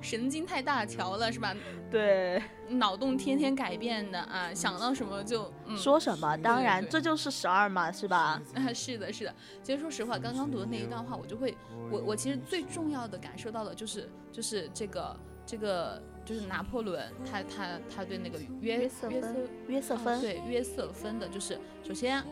[0.01, 1.55] 神经太大条了，是吧？
[1.91, 6.37] 对，脑洞天天改变的啊，想到什么就说什么。
[6.37, 8.41] 当然，这就是十二嘛，是吧？
[8.55, 9.35] 啊， 是的，是的。
[9.61, 11.55] 其实说实话，刚刚读的那一段话，我就会，
[11.91, 15.15] 我我其实最重要的感受到的就是，就是这个
[15.45, 22.23] 这个就是拿破仑，他他他对那个约瑟芬约瑟芬对约瑟芬的，就是首先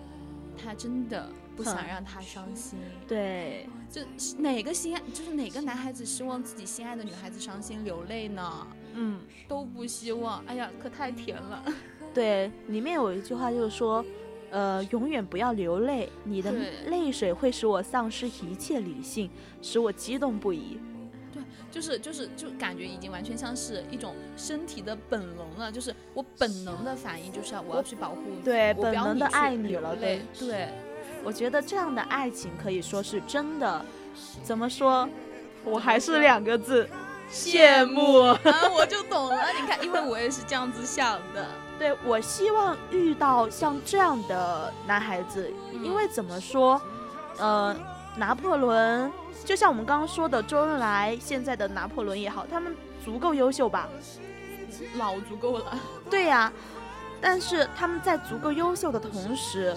[0.57, 1.29] 他真的。
[1.59, 4.01] 不想让他伤心，对，就
[4.37, 8.67] 哪个心爱，就是哪个男孩子希望自己心爱的女孩子伤心流泪呢？
[8.93, 10.43] 嗯，都不希望。
[10.45, 11.63] 哎呀，可太甜了。
[12.13, 14.05] 对，里面有一句话就是说，
[14.51, 16.51] 呃，永远不要流泪，你的
[16.87, 19.29] 泪水会使我丧失一切理性，
[19.61, 20.79] 使我激动不已。
[21.31, 30.69] 对，就是就是就感觉已经完全像是一种身体的本能了，就是我本能的反应就是要我要去保护你，对，本能的爱你了，对对。
[31.23, 33.85] 我觉得这样的爱情可以说是真的，
[34.43, 35.07] 怎么说？
[35.65, 36.89] 我还是两个字，
[37.31, 38.21] 羡慕。
[38.49, 39.51] 啊，我就懂了。
[39.51, 41.45] 你看，因为我也是这样子想的。
[41.77, 46.81] 对，我希望遇到像这样的男孩子，因为怎么说？
[47.37, 47.75] 呃，
[48.17, 49.11] 拿破仑，
[49.45, 53.87] 就像我们刚刚说的周恩来，现在的拿破仑也好，他们足够优秀吧？
[54.95, 55.77] 老足够了。
[56.09, 56.51] 对呀，
[57.21, 59.75] 但是他们在足够优秀的同时。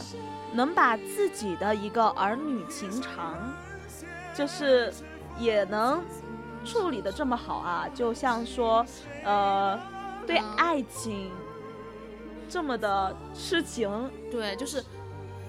[0.55, 3.53] 能把自己的一个儿女情长，
[4.35, 4.93] 就是
[5.39, 6.03] 也能
[6.65, 8.85] 处理的这么好啊，就像说，
[9.25, 9.79] 呃，
[10.27, 11.31] 对爱情
[12.49, 14.85] 这么的痴情，对，就是，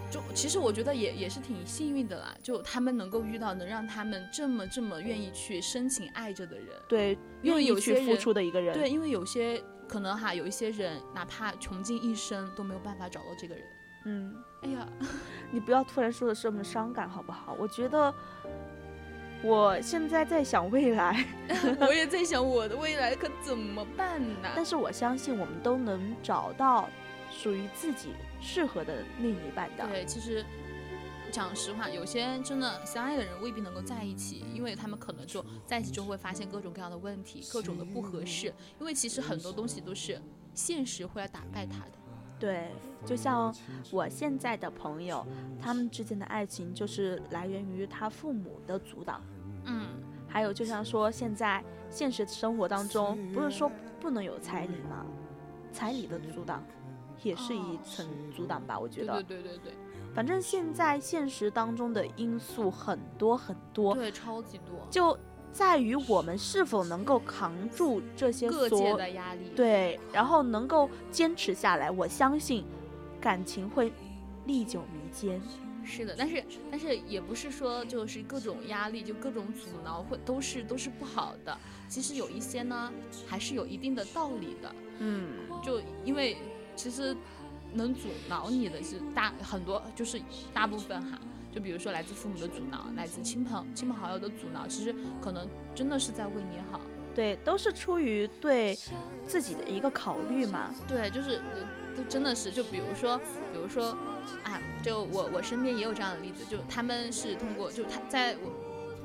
[0.09, 13.63] 就其实我觉得也也是挺幸运的啦，就他们能够遇到能让他们这么这么愿意去深情爱着的人，对，愿意去付出的一个人，对，因为有些可能哈，有一些人哪怕穷尽一生都没有办法找到这个人。
[14.05, 14.87] 嗯，哎呀，
[15.51, 17.55] 你不要突然说的这么伤感好不好？
[17.59, 18.13] 我觉得
[19.43, 21.25] 我现在在想未来，
[21.81, 24.49] 我也在想我的未来可怎么办呢？
[24.55, 26.89] 但是我相信我们都能找到
[27.29, 29.85] 属于自己适合的另一半的。
[29.87, 30.45] 对，其实
[31.29, 38.53] 讲实话，有些真的相爱的人未必能够在一起，因为他们可能就在一起之后会发现各种各样的问题，各种的不合适。
[38.79, 40.21] 因为其实很多东西都是
[40.53, 41.91] 现实会来打败他的。
[42.43, 42.69] 对，
[43.05, 43.55] 就像
[43.89, 45.25] 我现在的朋友，
[45.61, 49.21] 他们之间的爱情就是来源于他父母的阻挡。
[49.63, 49.85] 嗯，
[50.27, 55.05] 还有就像说现在现实生活当中，不是说不能有彩礼吗？
[55.71, 56.61] 彩礼的阻挡
[57.21, 58.77] 也是一层阻挡吧？
[58.77, 59.23] 我觉得。
[59.23, 59.73] 对对对对。
[60.13, 63.95] 反正现在现实当中的因素很多很多。
[63.95, 64.85] 对，超级多。
[64.91, 65.17] 就。
[65.53, 71.91] 在于我们是否能够扛住这些各界的压力，对，然后能够坚持下来。
[71.91, 72.65] 我相信，
[73.21, 73.93] 感情会
[74.47, 75.39] 历久弥坚。
[75.85, 81.55] 是的，但是但是也不是说就是各种压力就各种阻挠会都是都是不好的。
[81.87, 82.91] 其实有一些呢，
[83.27, 84.75] 还是有一定的道理的。
[84.99, 85.29] 嗯，
[85.61, 86.37] 就因为
[86.75, 87.15] 其实
[87.73, 90.19] 能阻挠你的是大很多，就是
[90.53, 91.19] 大部分哈。
[91.53, 96.81] 就比如说来自父母的阻挠，来自亲朋亲朋好友的阻挠，其实可能真的是在为你好，
[97.13, 98.77] 对，都是出于对
[99.27, 100.73] 自己的一个考虑嘛。
[100.87, 101.39] 对，就是
[101.95, 103.17] 都真的是，就比如说，
[103.51, 103.95] 比如说，
[104.43, 108.51] 啊，就我我身边也有这样的例子，就他们是通过，就他在我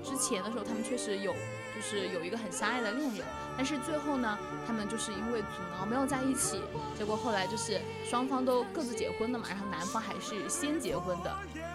[0.03, 1.35] 之前的时候，他们确实有。
[1.77, 3.25] 就是有一个很相爱的恋人，
[3.57, 5.47] 但是最后呢，他们就是因为阻
[5.79, 6.61] 挠没有在一起，
[6.97, 11.33] 结果后来就是双方都各自结婚了嘛，然后男方还是先结婚的，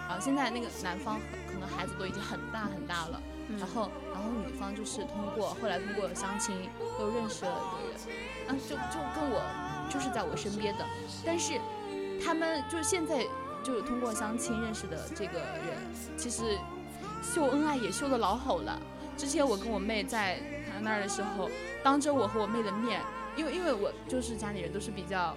[0.08, 3.20] 然后现在那个男方可能孩子都已经很大很大了，
[3.58, 6.68] 然后然后女方就是通过后来通过相亲
[7.00, 9.42] 又认识了一个人，啊就就跟我
[9.90, 10.84] 就是在我身边的，
[11.24, 11.58] 但是
[12.24, 13.26] 他们就是现在
[13.62, 15.78] 就是通过相亲认识的这个人，
[16.16, 16.58] 其实
[17.22, 18.78] 秀恩爱也秀的老好了。
[19.16, 21.48] 之前我跟我妹在他那儿的时候，
[21.82, 23.00] 当着我和我妹的面，
[23.36, 25.36] 因为因为我就是家里人都是比较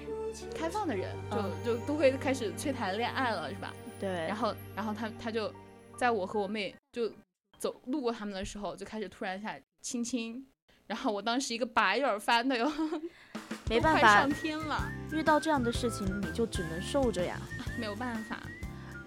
[0.53, 1.15] 开放的人，
[1.63, 3.71] 就就都会开始催谈恋爱了，是吧？
[3.99, 4.09] 对。
[4.27, 5.53] 然后然后他他就
[5.95, 7.11] 在我和我妹就
[7.57, 10.45] 走路过他们的时候，就开始突然一下亲亲，
[10.87, 12.71] 然后我当时一个白眼翻的哟，
[13.69, 14.91] 没办法上天了。
[15.11, 17.39] 遇到这样的事情，你就只能受着呀，
[17.79, 18.39] 没有办法。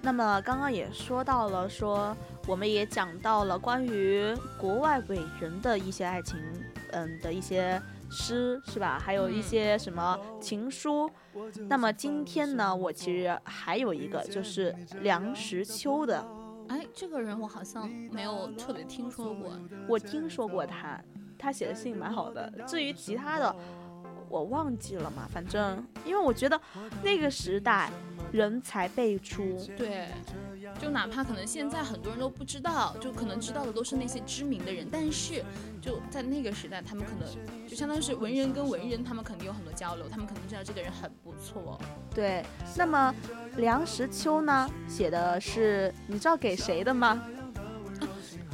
[0.03, 2.17] 那么刚刚也说到了说。
[2.49, 6.37] 我们也讲到了关于国外伟人的一些爱情，
[6.91, 8.99] 嗯的一些诗，是吧？
[8.99, 11.09] 还有一些什么情书。
[11.69, 16.27] 那么今天呢，我其实还有一个，就是梁实秋的。
[16.69, 19.53] 哎，这个人我好像没有特别听说过。
[19.89, 21.01] 我听说过他，
[21.39, 22.49] 他写的信蛮好的。
[22.67, 23.57] 至于其他的，
[24.31, 26.59] 我忘记了嘛，反正因为我觉得
[27.03, 27.91] 那个时代
[28.31, 29.43] 人才辈出，
[29.77, 30.07] 对，
[30.81, 35.45] 就哪怕可能现在很多人都不知道，就可能知道的都是那些知名的人，但是
[35.83, 41.77] 就在那个时代，他们可能就相当于是文人跟文人，他们肯定有很多交流，他们肯定知道这个人很不错。
[42.15, 42.45] 对，
[42.77, 43.13] 那么
[43.57, 47.21] 梁实秋呢，写的是你知道给谁的吗？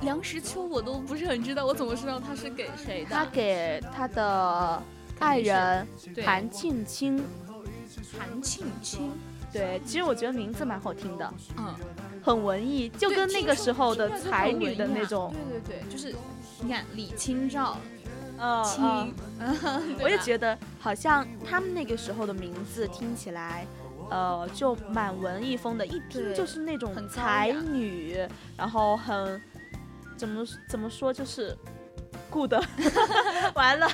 [0.02, 3.10] 梁实秋我都不是很知道，我怎么知道他是给谁的？
[3.10, 4.82] 他给他的
[5.18, 5.86] 爱人
[6.24, 7.22] 韩庆清。
[8.18, 9.12] 韩庆清，
[9.52, 11.74] 对，其实我觉得名字蛮好听的，嗯，
[12.22, 15.34] 很文艺，就跟那个时候的才女的那种。
[15.50, 16.14] 对对对，就是
[16.62, 17.76] 你看李清照，
[18.38, 19.14] 嗯，清，
[20.00, 23.66] 我也觉得好像他们那个时候的名字听起来，
[24.10, 28.18] 呃，就蛮文艺风的，一听就是那种才女，
[28.56, 29.40] 然后很。
[30.16, 31.54] 怎么怎么说就是
[32.30, 32.52] good，
[33.54, 33.88] 完了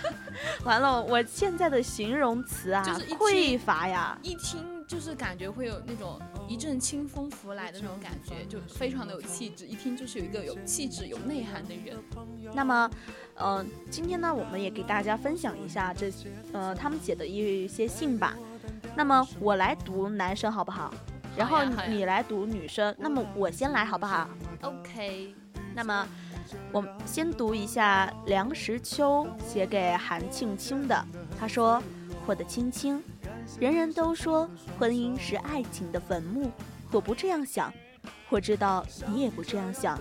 [0.64, 11.96] 完了，我现在的形容词啊，就是匮乏呀，一听就是感觉会有那种一阵清风拂来的那种感觉，就非常的有气质，一听就是有一个有气质有内涵的人。
[12.54, 12.90] 那么，
[13.36, 16.12] 嗯，今天呢，我们也给大家分享一下这
[16.52, 18.36] 呃他们写的一些信吧。
[18.94, 20.92] 那么我来读男生好不好？
[21.34, 22.94] 然后你来读女生。
[22.98, 24.28] 那么我先来好不好
[24.60, 25.34] ？OK。
[25.74, 26.06] 那么，
[26.72, 31.04] 我们先读一下梁实秋写给韩庆清的。
[31.38, 31.82] 他说
[32.26, 33.02] ：“我的青青，
[33.58, 34.48] 人人都说
[34.78, 36.50] 婚姻是爱情的坟墓，
[36.90, 37.72] 我不这样想。
[38.28, 39.98] 我知道你也不这样想。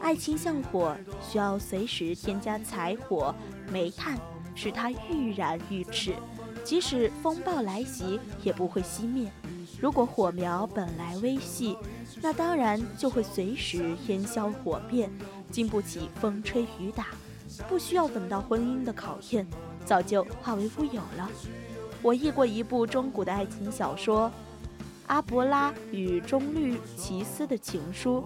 [0.00, 3.34] 爱情像火，需要随时添加柴火、
[3.70, 4.18] 煤炭，
[4.54, 6.14] 使它愈燃愈炽，
[6.64, 9.30] 即使风暴来袭也不会熄灭。
[9.80, 11.76] 如果火苗本来微细。”
[12.20, 15.10] 那当然就会随时烟消火灭，
[15.52, 17.08] 经不起风吹雨打，
[17.68, 19.46] 不需要等到婚姻的考验，
[19.84, 21.30] 早就化为乌有了。
[22.00, 24.28] 我译过一部中古的爱情小说
[25.08, 28.24] 《阿伯拉与中律奇斯的情书》，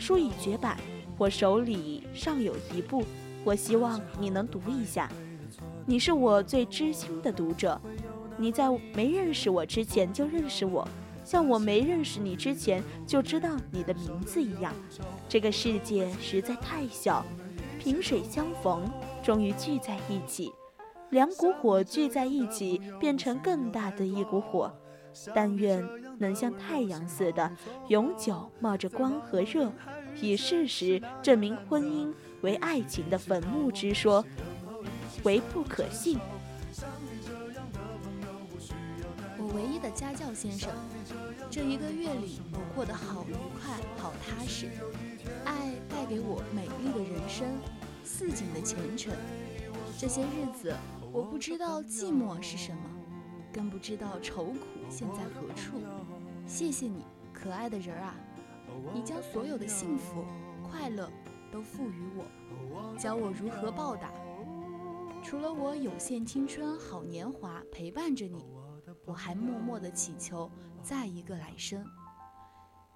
[0.00, 0.78] 书已绝版，
[1.18, 3.04] 我手里尚有一部，
[3.42, 5.10] 我希望你能读一下。
[5.84, 7.80] 你是我最知心的读者，
[8.38, 10.86] 你在没认识我之前就认识我。
[11.30, 14.74] 像我没认识你之前就知道你的名字一样，
[15.28, 17.24] 这个世界实在太小，
[17.78, 18.90] 萍水相逢，
[19.22, 20.50] 终于聚在一起，
[21.10, 24.74] 两股火聚在一起，变成更大的一股火。
[25.32, 27.48] 但愿能像太阳似的，
[27.86, 29.72] 永久冒着光和热，
[30.20, 34.24] 以事实证明婚姻为爱情的坟墓之说
[35.22, 36.18] 为不可信。
[39.38, 40.70] 我唯一的家教先生，
[41.50, 44.70] 这一个月里我过得好愉快，好踏实。
[45.44, 47.58] 爱带给我美丽的人生，
[48.04, 49.12] 似锦的前程。
[49.98, 50.72] 这些日子，
[51.12, 52.82] 我不知道寂寞是什么，
[53.52, 55.80] 更不知道愁苦现在何处。
[56.46, 58.14] 谢谢你，可爱的人儿啊！
[58.94, 60.24] 你将所有的幸福、
[60.62, 61.10] 快乐
[61.50, 64.12] 都赋予我，教我如何报答。
[65.24, 68.44] 除了我有限青春、好年华陪伴着你。
[69.10, 70.48] 我还默默地祈求
[70.84, 71.84] 再一个来生，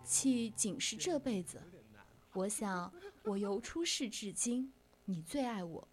[0.04, 1.60] 气仅是这辈子？
[2.32, 2.92] 我想，
[3.24, 4.72] 我由出世至今，
[5.06, 5.88] 你最爱我。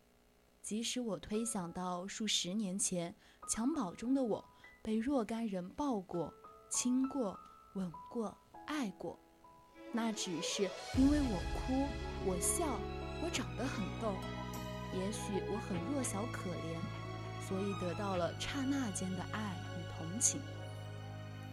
[0.62, 3.16] 即使我推想到数十年前
[3.50, 4.46] 襁褓中的我
[4.84, 6.32] 被若干人抱过、
[6.70, 7.36] 亲过、
[7.74, 9.20] 吻过、爱过，
[9.92, 10.70] 那只是
[11.00, 11.88] 因为我哭、
[12.28, 12.80] 我笑、
[13.24, 14.14] 我长得很逗，
[14.94, 19.71] 也许我很弱小可怜，所以得到了刹那间的爱。
[20.22, 20.40] 情，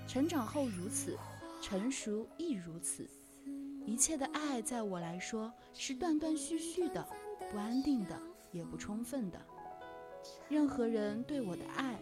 [0.07, 1.17] 成长后如此，
[1.63, 3.09] 成熟亦如此。
[3.87, 7.05] 一切的爱，在我来说是断断续续的，
[7.51, 8.21] 不安定的，
[8.53, 9.41] 也不充分的。
[10.51, 11.99] 任何人对我的爱，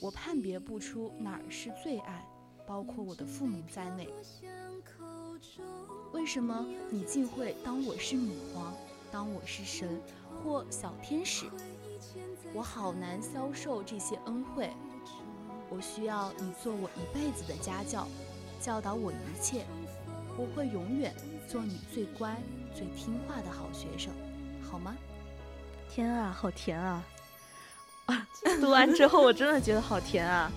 [0.00, 2.24] 我判别不出哪儿是最爱，
[2.64, 4.08] 包括我的父母在内。
[6.12, 8.72] 为什么你竟会当我是女皇，
[9.10, 10.00] 当我是神
[10.42, 11.46] 或小天使？
[12.54, 14.70] 我好难消受这些恩惠。
[15.68, 18.06] 我需要你做我一辈子的家教，
[18.60, 19.64] 教导我一切。
[20.38, 21.14] 我会永远
[21.48, 22.36] 做你最乖、
[22.74, 24.12] 最听话的好学生，
[24.62, 24.94] 好吗？
[25.88, 27.02] 天啊，好甜啊！
[28.04, 28.28] 啊
[28.60, 30.52] 读完之后，我真的觉得好甜啊！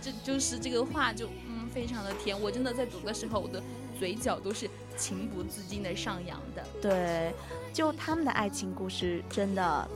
[0.00, 2.38] 这就是这个话就嗯，非常的甜。
[2.40, 3.62] 我真的在读的时候，我的
[3.98, 6.64] 嘴角都是情不自禁的上扬的。
[6.80, 7.34] 对，
[7.72, 9.88] 就他们的爱情故事，真的，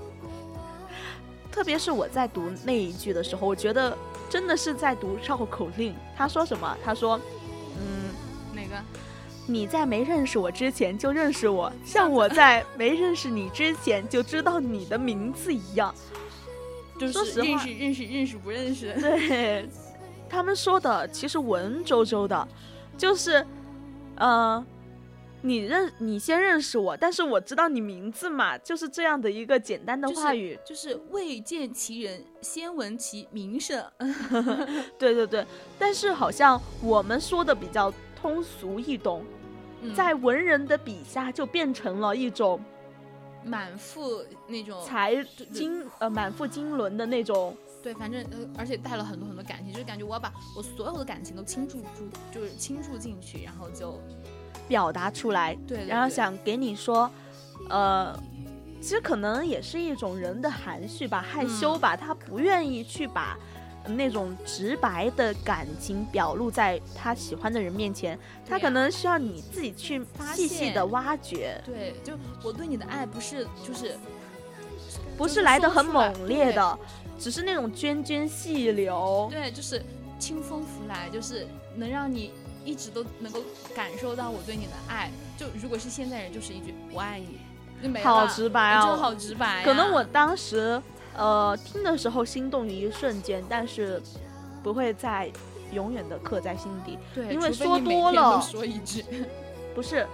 [1.53, 3.96] 特别是我在读那一句的时候，我觉得。
[4.30, 5.94] 真的是在读绕口令。
[6.16, 6.74] 他说什么？
[6.82, 7.20] 他说
[7.76, 8.09] ：“嗯，
[8.55, 8.82] 哪个？
[9.46, 15.94] 你在没认识我之前就认识我，像我在没认识你之前就知道你的名字一样。”
[16.98, 18.98] 就是认识认识认识不认识。
[18.98, 19.68] 对，
[20.30, 22.48] 他们说的其实文绉绉的，
[22.96, 23.46] 就是，
[24.16, 24.64] 呃。
[25.45, 33.84] 你认你先认识我，但是我知道你名字嘛，就是这样的一个简单的话语，就是未见其人，先闻其名声。
[34.97, 35.45] 对对对，
[35.78, 39.24] 但是好像我们说的比较通俗易懂，
[39.97, 42.61] 在文人的笔下就变成了一种
[43.45, 47.57] 满腹那种才经呃满腹经纶的那种。
[47.82, 54.01] 对，反正呃，而且带了很多很多感情，就是感觉我要把我所有的感情都倾注注，就是倾注进去，然后就。
[54.73, 57.11] 表达出来，对，然后想给你说，
[57.68, 58.18] 呃，
[58.81, 63.37] 其实可能也是一种人的含蓄吧，害羞吧，他不愿意去把
[63.87, 68.18] 那种直白的感情表露在他喜欢的人面前，
[68.49, 70.03] 他可能需要你自己去
[70.35, 71.61] 细细的挖掘。
[71.66, 73.95] 对，就我对你的爱不是就是
[75.18, 76.79] 不是来的很猛烈的，
[77.18, 79.29] 只是那种涓涓细流。
[79.31, 79.83] 对，就是
[80.18, 81.47] 清风拂来，就是
[81.77, 82.33] 能让你。
[82.64, 83.40] 一直都能够
[83.74, 87.38] 感受到我对你的爱，就如果是现在人，就是一句我爱你，
[87.82, 88.04] 就没了。
[88.04, 88.86] 好直白啊！
[88.86, 89.64] 就，好直白。
[89.64, 90.80] 可能我当时，
[91.16, 94.00] 呃，听的时候心动于一瞬间，但是
[94.62, 95.30] 不会再
[95.72, 96.98] 永远的刻在心底。
[97.14, 99.04] 对，因为说多了，说一句，
[99.74, 100.06] 不是。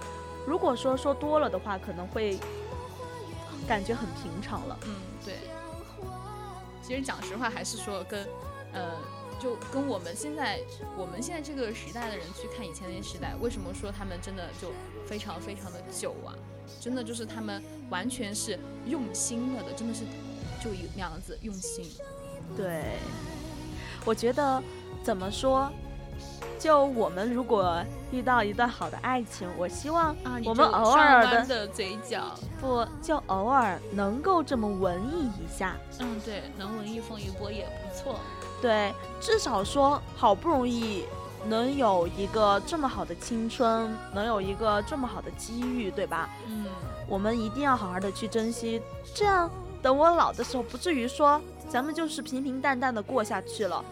[0.47, 2.39] 如果说说多了的话，可能会
[3.67, 4.79] 感觉很平常了。
[4.87, 5.35] 嗯，对。
[6.81, 8.27] 其实讲实话，还是说跟，
[8.73, 8.91] 呃。
[9.39, 10.59] 就跟我们现在
[10.97, 14.71] 我们现在这个时代的人去看以前那些时代，为什么说他们真的就
[15.07, 16.35] 非常非常的久啊？
[16.79, 20.03] 真的就是他们完全是用心了的，真的是
[20.63, 21.85] 就那样子用心。
[22.55, 22.97] 对，
[24.05, 24.61] 我觉得
[25.03, 25.71] 怎么说，
[26.59, 30.15] 就我们如果遇到一段好的爱情，我希望
[30.45, 35.75] 我们偶尔的嘴角不就偶尔能够这么文艺一下。
[35.99, 38.19] 嗯，对，能文艺风一波也不错。
[38.61, 41.03] 对，至少说好不容易
[41.47, 46.29] 能有一个这么好的青春，能有一个这么好的机遇，对吧？
[46.47, 46.65] 嗯，
[47.07, 48.81] 我们一定要好好的去珍惜，
[49.15, 49.49] 这样
[49.81, 53.83] 等我老的时候，不至于说咱们就是平平淡淡的过下去了。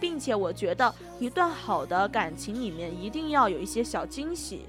[0.00, 4.66] 并且我觉得一段好的感情里面一定要有一些小惊喜。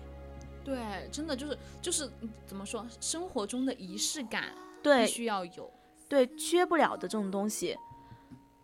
[0.64, 0.78] 对，
[1.12, 2.08] 真的就是就是
[2.46, 4.44] 怎么说，生活中的仪式感，
[4.84, 5.68] 对，必须要有，
[6.08, 7.76] 对，缺不了的这种东西。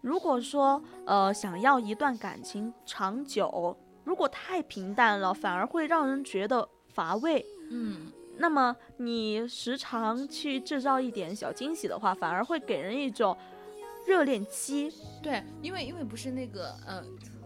[0.01, 7.45] 如果说，呃，想要一段感情长久，如果太平淡了，反而会让人觉得乏味。
[7.69, 13.37] 嗯，那么你时常去制造一点小惊喜的话，反而会给人一种
[14.07, 14.91] 热恋期。
[15.21, 17.03] 对，因为因为不是那个，呃，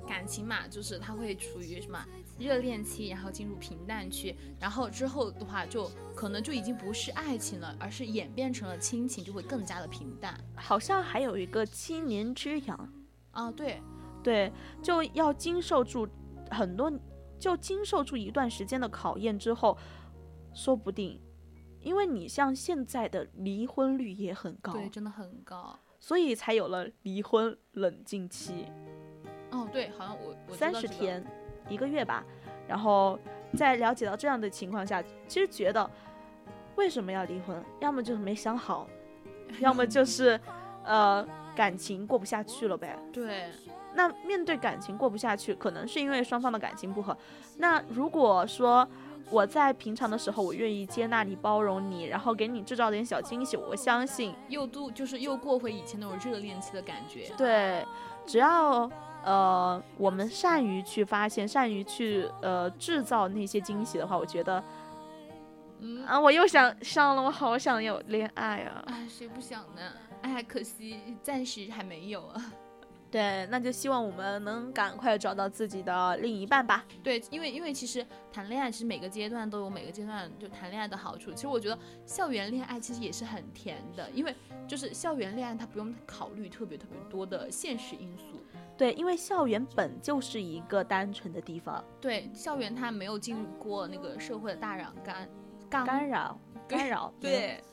[0.08, 2.00] 感情嘛，就是它会处于什么？
[2.40, 10.38] 热恋期，然后进入平淡期，然后之后的话，就可能就已经不是爱情了，而是演变成了亲情，就会更加的平淡。
[10.56, 12.94] 好像还有一个七年之痒
[13.32, 13.82] 啊，对，
[14.24, 16.08] 对，就要经受住
[16.50, 16.92] 很多，
[17.40, 19.78] 就经受住一段时间的考验之后，
[20.54, 21.22] 说不定，
[21.82, 28.66] 因为你像现在的离婚率也很高，对，真的很高，所以才有了离婚冷静期。
[29.52, 31.24] 哦，对，好像我我三十天。
[31.70, 32.24] 一个月吧，
[32.68, 33.18] 然后
[33.56, 35.90] 在了解到这样的情况下，其实觉得
[36.76, 37.64] 为什么要离婚？
[37.80, 38.88] 要么就是没想好，
[39.60, 40.40] 要么就是
[40.86, 42.98] 呃感情过不下去了呗。
[43.12, 43.50] 对，
[43.94, 47.16] 那面对感情过不下去，可能是因为双方的感情不和。
[47.58, 48.88] 那如果说
[49.30, 57.32] 我在平常的时候，我愿意接纳你、包容你，然后给你制造点小惊喜，我相信又度就是又过回以前那种热恋期的感觉。
[57.38, 57.86] 对，
[58.26, 58.90] 只要。
[59.24, 64.64] 呃，我们善于去发现，善于去呃制造那些惊喜的话，我觉得，
[65.80, 68.84] 嗯啊，我又想上了，我好想有恋爱啊！
[68.88, 69.94] 哎，谁不想呢？
[70.22, 72.54] 哎，可惜暂时还没有啊。
[73.12, 76.84] 对，那就希望我们能赶快找到自己的另一半吧。
[77.04, 81.32] 对，因为因为其实谈恋爱，其实每个阶段都有每个阶段就谈恋爱的好处。
[81.32, 84.36] 其实我觉得校园恋爱其实也是很甜的，因为
[84.68, 88.44] 就是校园恋爱它不用考虑特别特别多的现实因素。
[88.78, 91.84] 对，因为校园本就是一个单纯的地方。
[92.02, 97.14] 对，校园它没有进入过那个社会的大染干干扰干扰。
[97.20, 97.64] 对，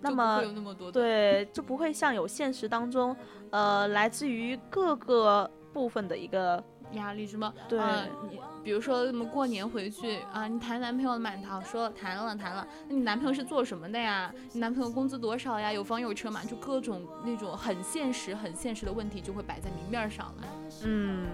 [0.00, 3.16] 那么有那么多对，就不会像有现实当中，
[3.50, 6.62] 呃，来自于各个部分的一个。
[6.92, 7.52] 压力什么？
[7.68, 7.78] 对，
[8.28, 14.32] 你比如说什么过年回去啊，你谈男朋友满堂说谈了谈了，那你男朋友是做什么的呀？
[14.52, 15.72] 你男朋友工资多少呀？
[15.72, 16.42] 有房有车吗？
[16.44, 20.44] 就各种那种很现实、很现实的问题就会摆在明面上了。
[20.84, 21.26] 嗯，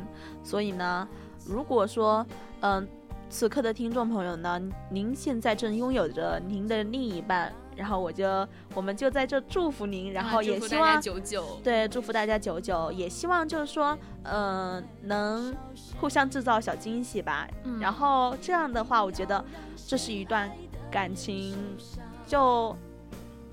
[0.43, 1.09] 所以呢，
[1.47, 2.25] 如果说，
[2.61, 2.87] 嗯，
[3.29, 11.01] 此刻的听众朋友呢，您现在正拥有着您的另一半，然后我就我们就在这祝福您，然后也希望。
[11.63, 15.55] 对祝福大家久久，也希望就是说，嗯、能
[16.01, 17.47] 互相制造小惊喜吧。
[17.65, 19.45] 嗯然后这样的话，我觉得
[19.87, 20.51] 这是一段
[20.91, 21.57] 感情，
[22.27, 22.75] 就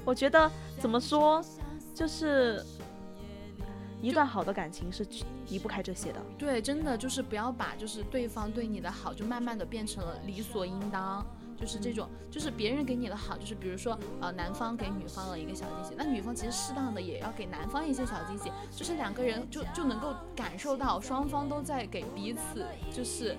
[0.05, 0.49] 我觉得
[0.79, 1.43] 怎么说，
[1.93, 2.63] 就是
[4.01, 5.05] 一段好的感情是
[5.49, 6.19] 离不开这些的。
[6.37, 11.25] 对，真的就是不要把就是对方对你的好，就慢慢的变成了理所应当。
[11.63, 23.37] 就是这种，就是别人给你的好，就是比如说，呃，男方给女方了一个小惊喜，那女方其实适当的也要给男方一些小惊喜，就是两个人就就能够感受到双方都在给彼此，就是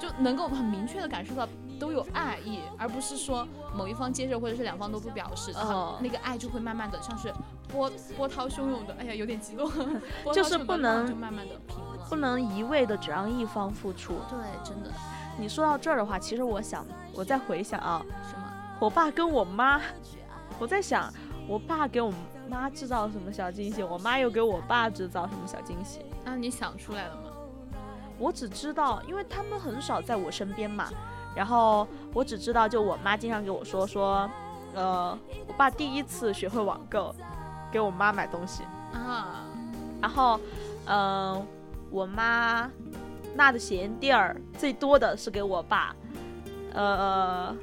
[0.00, 1.46] 就能够很明确的感受到
[1.78, 3.46] 都有爱意，而不是说
[3.76, 7.30] 某一方接受或者是两方都不表示，然后哦那个爱就会慢慢的像是
[7.68, 9.70] 波波涛汹涌的，哎呀，有点激动，
[10.32, 12.06] 就是不能就慢慢的平了。
[12.08, 14.14] 不能一味的只让一方付出。
[14.30, 14.90] 对，真的
[15.38, 16.84] 你说到这儿的话，其实我想，
[17.14, 18.44] 我在回想啊，什么？
[18.80, 19.80] 我爸跟我妈，
[20.58, 21.12] 我在想，
[21.46, 22.12] 我爸给我
[22.48, 26.00] 妈制造什么小惊喜，我妈又给我爸制造什么小惊喜。
[26.24, 27.22] 那你想出来了吗？
[28.18, 30.88] 我只知道，因为他们很少在我身边嘛，
[31.36, 34.28] 然后我只知道，就我妈经常给我说说，
[34.74, 35.16] 呃，
[35.46, 37.14] 我爸第一次学会网购，
[37.70, 39.44] 给我妈买东西，啊，
[40.00, 40.40] 然后，
[40.86, 41.46] 嗯、
[41.90, 42.68] 我妈
[43.38, 45.94] 纳的鞋垫儿最多的是给我爸，
[46.74, 47.56] 呃，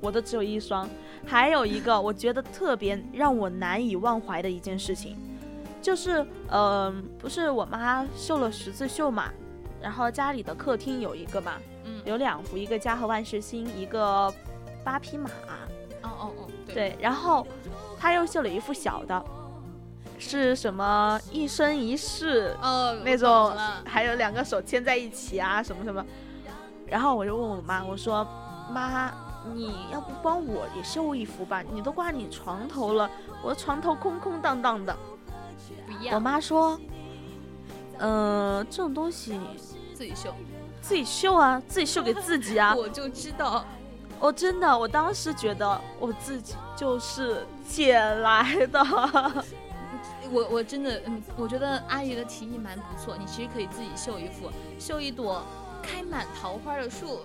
[0.00, 0.88] 我的只有一双。
[1.26, 5.14] 还有一个我觉得特别让我难以忘怀的一件事情，
[5.82, 9.30] 就是，嗯、不是我妈绣了十字绣嘛，
[9.82, 11.52] 然后家里的客厅有一个嘛，
[11.84, 14.32] 嗯，有两幅，一个家和万事兴，一个
[14.82, 15.28] 八匹马。
[16.00, 17.46] 哦哦哦，对，对，然后
[17.98, 19.24] 他又绣了一幅小的，
[20.18, 23.52] 是什么一生一世哦，那种，
[23.84, 26.04] 还有两个手牵在一起啊，什么什么。
[26.86, 28.26] 然后我就问我妈，我说
[28.72, 29.12] 妈，
[29.54, 31.62] 你要不帮我也绣一幅吧？
[31.72, 33.08] 你都挂你床头了，
[33.42, 34.96] 我的床头空空荡荡的。
[36.12, 36.78] 我妈说，
[37.98, 39.38] 嗯、这种东西
[39.94, 40.34] 自己绣。
[40.80, 42.74] 自己绣啊，自己绣给自己啊。
[42.78, 43.64] 我就知道，
[44.20, 48.80] 我真的，我当时觉得我自己就是捡来的。
[50.30, 53.16] 我我真的，嗯，我觉得阿姨的提议蛮不错。
[53.18, 55.42] 你其实可以自己绣一幅，绣一朵
[55.82, 57.20] 开满桃花的树，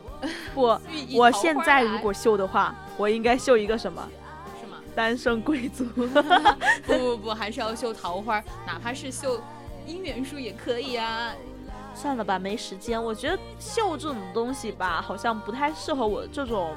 [0.54, 0.80] 不，
[1.16, 4.08] 我现在如果绣的话，我应该绣一个什么？
[4.62, 4.78] 什么？
[4.96, 5.86] 单身贵族。
[6.86, 9.42] 不不不，还是要绣桃花，哪怕是绣
[9.88, 11.34] 姻缘树也可以啊。
[11.96, 13.02] 算了吧，没时间。
[13.02, 16.76] 我觉得绣这种东西吧，好像不太适合我这种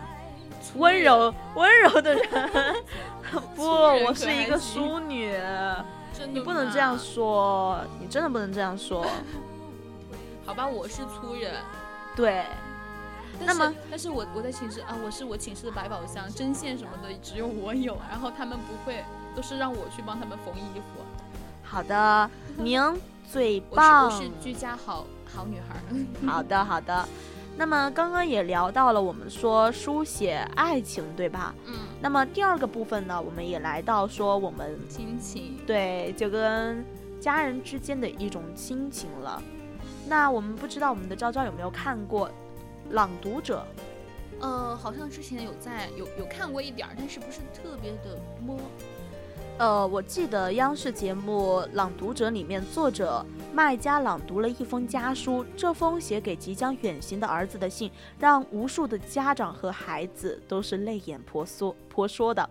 [0.75, 2.25] 温柔温柔的人。
[3.57, 5.35] 不，我是一个淑女，
[6.33, 9.05] 你不能这样说，你真的不能这样说。
[10.47, 11.55] 好吧，我是粗人。
[12.15, 12.45] 对，
[13.39, 19.05] 但那么是，但是我我在寝室啊，我是我寝室的百宝箱，针线什么的只有我有，然后他们不会，
[19.35, 21.03] 都是让我去帮他们缝衣服。
[21.63, 22.81] 好的，您
[23.31, 24.11] 最 我是棒我。
[24.11, 25.05] 是居家好
[25.35, 25.77] 好女孩。
[26.27, 27.09] 好的，好的。
[27.59, 31.55] 那么刚刚也聊到了，我们说书写爱情，对吧？
[31.65, 35.57] 嗯，那么第二个部分呢，我们也来到说我们亲情。
[35.67, 36.85] 对就跟
[37.19, 39.43] 家人之间的一种亲情了。
[40.07, 42.29] 那我们不知道我们的昭昭有没有看过
[42.91, 43.67] 《朗读者》？
[44.43, 48.59] 呃，好像之前有在有有看过一点儿，但是不是特别的摸。
[49.59, 53.25] 呃，我记得央视节目《朗读者》里面，作者
[53.57, 55.43] 麦家朗读了一封家书。
[55.57, 62.51] 这封写给即将远行的儿子的信，让无数的家长和孩子都是泪眼婆娑婆娑的，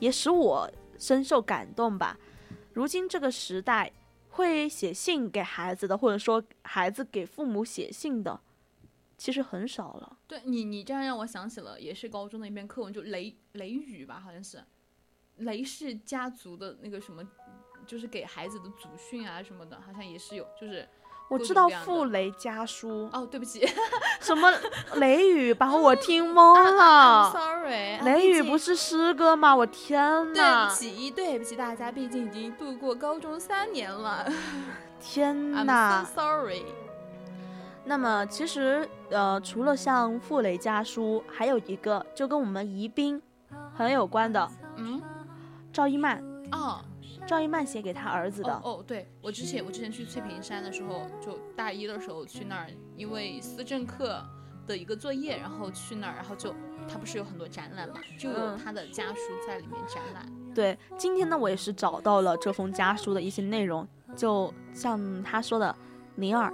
[0.00, 2.18] 也使我深受感动吧。
[2.72, 3.92] 如今这个时代，
[4.28, 8.40] 会写信给孩子的，或者说孩子给父母写信的，
[9.16, 10.18] 其实很少了。
[10.26, 14.60] 对你，你这样让我想起了，也是高中的一篇课文，就雷雷雨吧，好像是
[15.36, 17.22] 雷氏家族的那个什么，
[17.90, 20.88] 就是给孩子的祖训啊什么的，好像也是有，就是
[21.28, 23.66] 我知道傅雷家书，哦，对不起，
[24.22, 24.48] 什么
[24.94, 27.30] 雷雨，把我听 懵啊了。
[27.32, 29.56] Sorry，啊雷雨不是诗歌吗？
[29.56, 30.72] 我天对不！
[30.72, 34.24] 起，对不起大家，毕竟已经度过高中三年了
[35.00, 36.62] 天，I'm 呐 so！sorry。
[37.84, 43.20] 那么其实呃，除了像傅雷家书，还有一个就跟我们宜宾
[43.74, 45.02] 很有关的嗯，
[45.72, 46.22] 赵一曼，
[46.52, 46.80] 哦
[47.26, 48.52] 赵一曼写给他儿子的。
[48.52, 54.24] 哦哦，对我之前我之前去翠屏山的时候，就大一的时候去那儿，因为思政课
[54.66, 56.54] 的一个作业，然后去那儿，然后就
[56.88, 60.26] 他不是有很多展览嘛，就有嗯他的家书在里面展览。
[60.54, 65.74] 对，今天呢，我也是找到了这封家书的一些内容，就像他说的
[66.16, 66.52] ：“灵儿，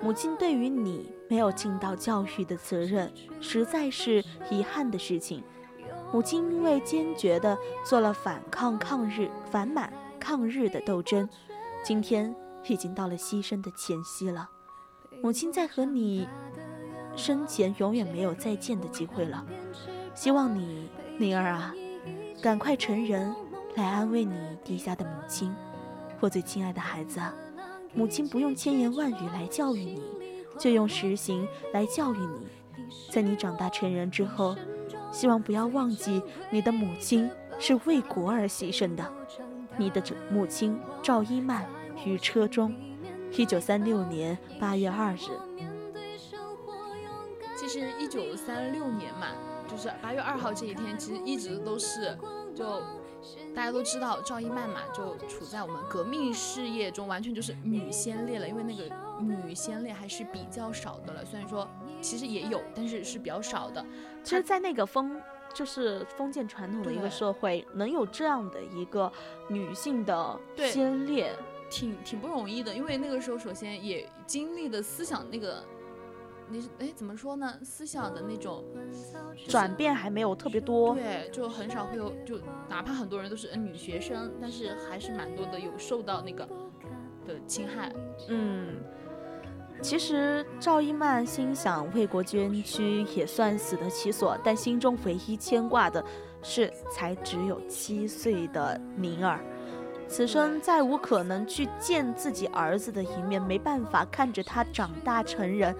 [0.00, 5.42] 母亲对于你没有尽到教育的责任，实在是遗憾的事情。
[6.12, 11.28] 母亲因为坚决地做了反抗抗日反满抗日的斗争，
[11.84, 12.34] 今天
[12.66, 14.50] 已经到了牺牲的前夕了。
[15.22, 16.28] 母亲在和你
[17.14, 19.44] 生前永远没有再见的机会了。
[20.12, 20.88] 希望你，
[21.18, 21.72] 灵儿啊，
[22.42, 23.32] 赶快成人，
[23.76, 24.34] 来安慰你
[24.64, 25.54] 低下的母亲。
[26.18, 27.20] 我最亲爱的孩子，
[27.94, 30.02] 母亲不用千言万语来教育你，
[30.58, 32.48] 就用实行来教育你。
[33.12, 34.56] 在你长大成人之后。
[35.10, 39.04] 希望不要忘记，你的母亲是为国而牺牲的。
[39.76, 41.66] 你的母亲赵一曼
[42.04, 42.74] 于车中，
[43.32, 45.18] 一九三六年八月二日。
[47.56, 49.28] 其实一九三六年嘛，
[49.68, 52.16] 就是八月二号这一天，其实一直都是
[52.54, 52.80] 就。
[53.54, 58.48] 大家都知道赵一曼嘛，就处在我们革命事业中，完全就是女先烈了。
[58.48, 58.84] 因为那个
[59.20, 61.68] 女先烈还是比较少的了，虽然说
[62.00, 63.84] 其实也有，但是是比较少的。
[64.22, 65.20] 其实，在那个封
[65.54, 69.10] 就是封建传统的一个社会，能有这样的一个
[69.48, 71.32] 女性的先烈，
[71.70, 72.74] 挺挺不容易的。
[72.74, 75.62] 因为那个时候，首先也经历的思想那个。
[76.52, 77.60] 你哎，怎么说呢？
[77.62, 78.64] 思想的那种
[79.46, 86.44] 转变还没有特别多，对，就很少会有，就哪怕很多人都是女学生，但是还是蛮多的有受到那个
[87.24, 87.94] 的侵害。
[88.26, 88.82] 嗯，
[89.82, 96.04] 其实赵一曼心想为国捐躯，也算死得其所，但心中唯一牵挂的
[96.42, 99.40] 是才只有七岁的宁儿，
[100.06, 105.74] 此生再无可能去见自己儿子的一面，没办法看着他长大成人。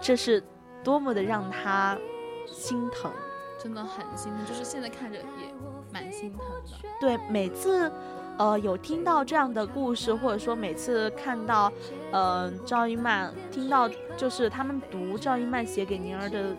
[0.00, 0.42] 这是
[0.82, 1.96] 多么的让他
[2.46, 3.12] 心疼，
[3.58, 4.46] 真的很心疼。
[4.46, 5.54] 就是现在看着也
[5.92, 6.88] 蛮心疼的。
[7.00, 7.92] 对，每次，
[8.38, 11.72] 呃，有听到这样的故事，或者说每次看到，
[12.10, 16.56] 呃，赵一曼听到就是他们读赵一曼写给宁儿的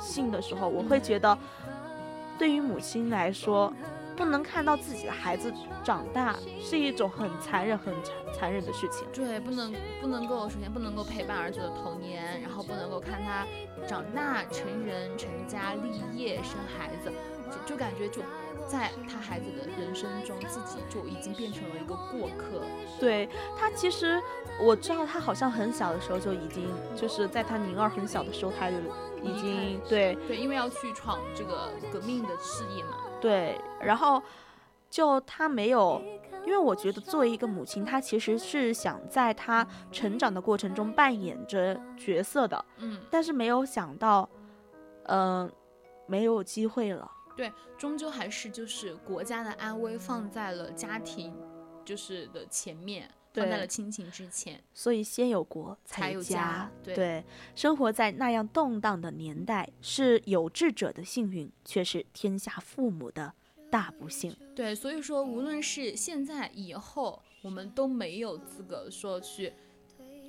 [0.00, 1.36] 信的时候，我会觉得，
[2.38, 3.72] 对于母亲来说。
[4.16, 5.50] 不能看到自己的孩子
[5.82, 9.08] 长大是一种很残忍、很残残忍的事情。
[9.14, 13.46] 对，不能不能够，首先不能够陪伴儿子的童年，然后不能够看他
[13.86, 17.10] 长大成人、成家立业、生孩子，
[17.50, 18.20] 就就感觉就
[18.70, 22.62] 在他孩子的人生中，自己就已经变成了一个过客。
[23.00, 24.22] 对他，其实
[24.62, 28.76] 我知道他好像很小的时候就已经，就是在他宁儿很小的时候，他就
[29.22, 32.98] 已经对对，因为要去闯这个革命的事业嘛。
[33.20, 34.22] 对，然后
[34.88, 36.00] 就他没有，
[36.46, 44.28] 因为我觉得作为一个母亲，她其实是想在她成长的过程中扮演着角色的，嗯，但是没有想到，
[45.04, 45.50] 嗯，
[46.06, 47.10] 没有机会了。
[47.40, 51.34] 对，终究还是就是国家的安危放在了家庭，
[51.86, 54.62] 就是的前面，放在了亲情之前。
[54.74, 56.70] 所以先有国才有家。
[56.84, 57.24] 对，
[57.54, 63.32] 生活在那样动荡的年代，是有志者的幸运，却是天下父母的
[63.70, 64.36] 大不幸。
[64.54, 69.54] 对，所以说无论是现在以后，我们都没有资格说去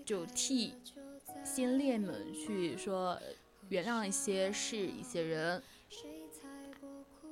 [0.06, 0.76] 就替
[1.44, 3.20] 先烈们去说
[3.68, 5.62] 原谅一些事、一些人。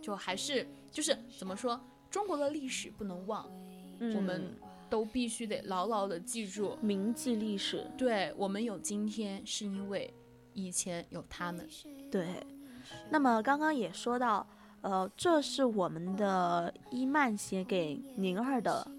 [0.09, 1.79] 就还是就是怎么说，
[2.09, 3.45] 中国的历史不能忘，
[4.15, 4.57] 我们
[4.89, 7.85] 都必须得牢牢的记住，铭记历史。
[7.95, 10.11] 对我们有今天，是因为
[10.53, 11.69] 以前有他们。
[12.09, 12.25] 对，
[13.11, 14.47] 那么刚刚也说到，
[14.81, 18.89] 呃，这是我们的伊曼写给宁儿的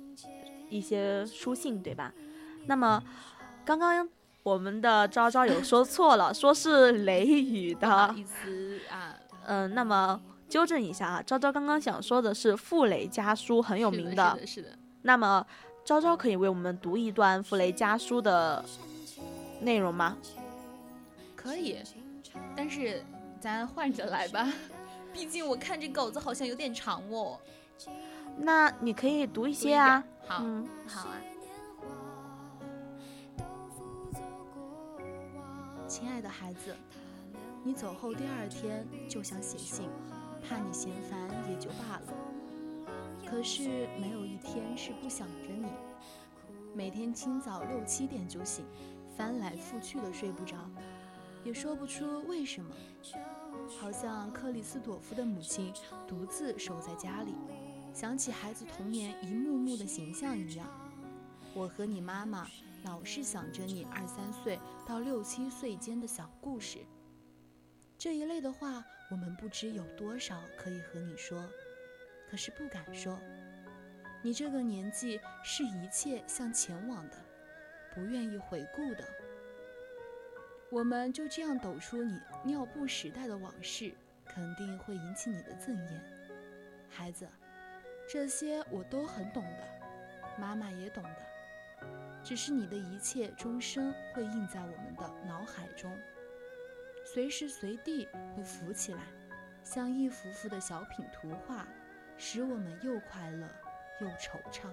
[0.69, 2.15] 一些书信，对吧？
[2.67, 3.03] 那么
[3.65, 4.09] 刚刚
[4.45, 9.19] 我们的昭昭有说错了，说是雷雨的意思啊。
[9.47, 10.21] 嗯，那么。
[10.51, 14.69] 纠正一下啊，昭昭刚刚想说的是傅雷家书很有名的，是的，是的。
[15.03, 15.47] 那么
[15.85, 18.63] 昭昭可以为我们读一段傅雷家书的
[19.61, 20.17] 内容吗？
[21.37, 21.79] 可以，
[22.57, 23.03] 但是
[23.41, 24.53] 咱换着来吧，
[25.13, 27.39] 毕竟我看这稿子好像有点长哦。
[28.37, 30.03] 那你可以读一些啊。
[30.27, 30.45] 好，
[30.87, 31.15] 好啊。
[35.87, 36.75] 亲爱的孩子，
[37.63, 39.89] 你走后第二天就想写信。
[40.41, 42.13] 怕你嫌烦也就罢了，
[43.27, 45.69] 可是没有一天是不想着你。
[46.75, 48.65] 每天清早六七点就醒，
[49.17, 50.57] 翻来覆去的睡不着，
[51.45, 52.75] 也说不出为什么。
[53.81, 55.73] 好像克里斯朵夫的母亲
[56.07, 57.35] 独自守在家里，
[57.93, 60.67] 想起孩子童年一幕幕的形象一样。
[61.55, 62.47] 我和你妈妈
[62.85, 66.79] 老是想着你二三岁到六七岁间的小故事。
[67.99, 71.45] 这一类的话，我们不知有多少可以和你说，
[72.31, 73.19] 可是不敢说。
[74.23, 77.17] 你这个年纪是一切向前往的，
[77.95, 79.05] 不愿意回顾的。
[80.71, 83.93] 我们就这样抖出你尿布时代的往事，
[84.25, 86.03] 肯定会引起你的憎厌。
[86.89, 87.27] 孩子，
[88.09, 89.67] 这些我都很懂的，
[90.39, 91.87] 妈妈也懂的，
[92.23, 95.99] 只是你的一切终生会印在我们的脑海中，
[97.13, 98.07] 随时随地
[98.37, 99.01] 会浮起来，
[99.65, 101.67] 像一幅幅的小品图画，
[102.17, 103.49] 使我们又快乐
[104.01, 104.69] 又惆怅。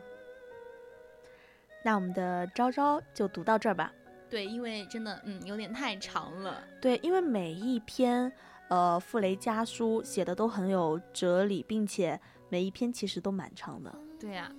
[1.83, 3.91] 那我们的昭昭就读到这儿吧。
[4.29, 6.63] 对，因为真的，嗯，有点太长了。
[6.79, 8.31] 对，因为每一篇，
[8.67, 12.19] 呃，傅雷家书写的都很有哲理，并且
[12.49, 13.91] 每一篇其实都蛮长的。
[14.19, 14.51] 对呀，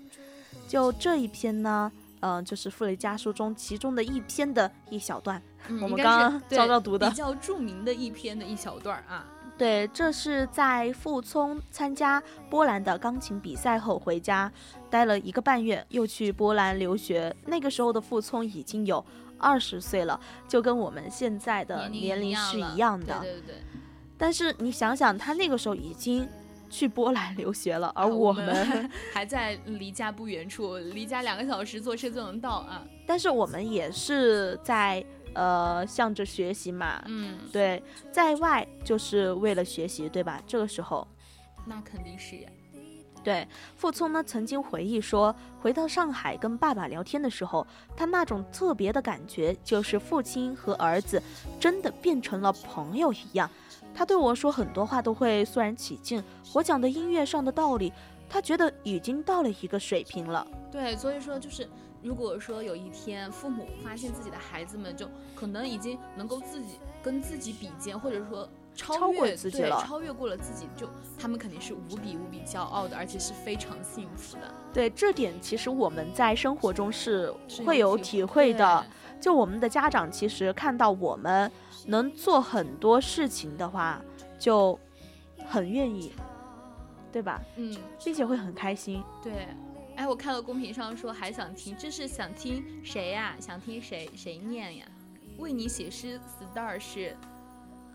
[0.67, 5.43] 就这一篇呢，嗯，就是傅雷家书中其中的一篇的一小段，
[5.83, 9.27] 我们刚刚昭昭读的比较著名的一篇的一小段啊。
[9.57, 14.51] 对，这是在傅聪参加波兰的钢琴比赛后回家，
[14.89, 17.35] 待了一个半月，又去波兰留学。
[17.47, 19.05] 那个时候的傅聪已经有
[19.37, 23.19] 二十岁了，就跟我们现在的年龄是一样的。
[23.19, 23.55] 对对对。
[24.17, 26.29] 但是你想想，他那个时候已经
[26.69, 32.85] 去波兰留学了，而我们 还在离家不远处，离家两个小时坐车就能到啊。
[33.07, 35.05] 但是我们也是在。
[35.35, 40.43] 呃，向着学习嘛，嗯，对，在外就是为了学习，对吧？
[40.47, 41.07] 这个时候，
[41.67, 42.51] 那肯定是呀。
[43.23, 43.47] 对，
[43.77, 47.65] 傅聪呢曾经回忆说，回到上海跟爸爸聊天的时候，
[47.95, 51.23] 他那种特别的感觉，就是父亲和儿子
[51.61, 53.49] 真的变成了朋友一样。
[53.99, 56.23] 他对我说很多话都会肃然起敬，
[56.55, 57.93] 我讲的音乐上的道理，
[58.29, 60.47] 他觉得已经到了一个水平了。
[60.71, 61.69] 对，所以说就是。
[62.01, 70.89] 如果说有一天父母发现自己的孩子们就可能已经能够自己跟自己比肩，或者说超越自己了，超越过了自己，就
[71.19, 74.43] 他们肯定是无比无比骄傲的，而且是非常幸福的。
[74.73, 77.35] 对这点，其实我们在生活中是
[77.67, 78.87] 会有体会的。
[79.21, 81.51] 就我们的家长，其实看到我们
[81.89, 84.01] 能做很多事情的话，
[84.39, 84.79] 就
[85.49, 86.13] 很愿意，
[87.11, 87.41] 对吧？
[87.57, 87.75] 嗯，
[88.05, 89.03] 并且会很开心。
[89.23, 89.49] 对。
[89.97, 93.35] 哎，我看到公屏上说还想听，这是想听谁呀？
[93.41, 94.87] 想听谁谁念呀？
[95.39, 96.21] 为你写诗
[96.55, 97.17] ，star 是，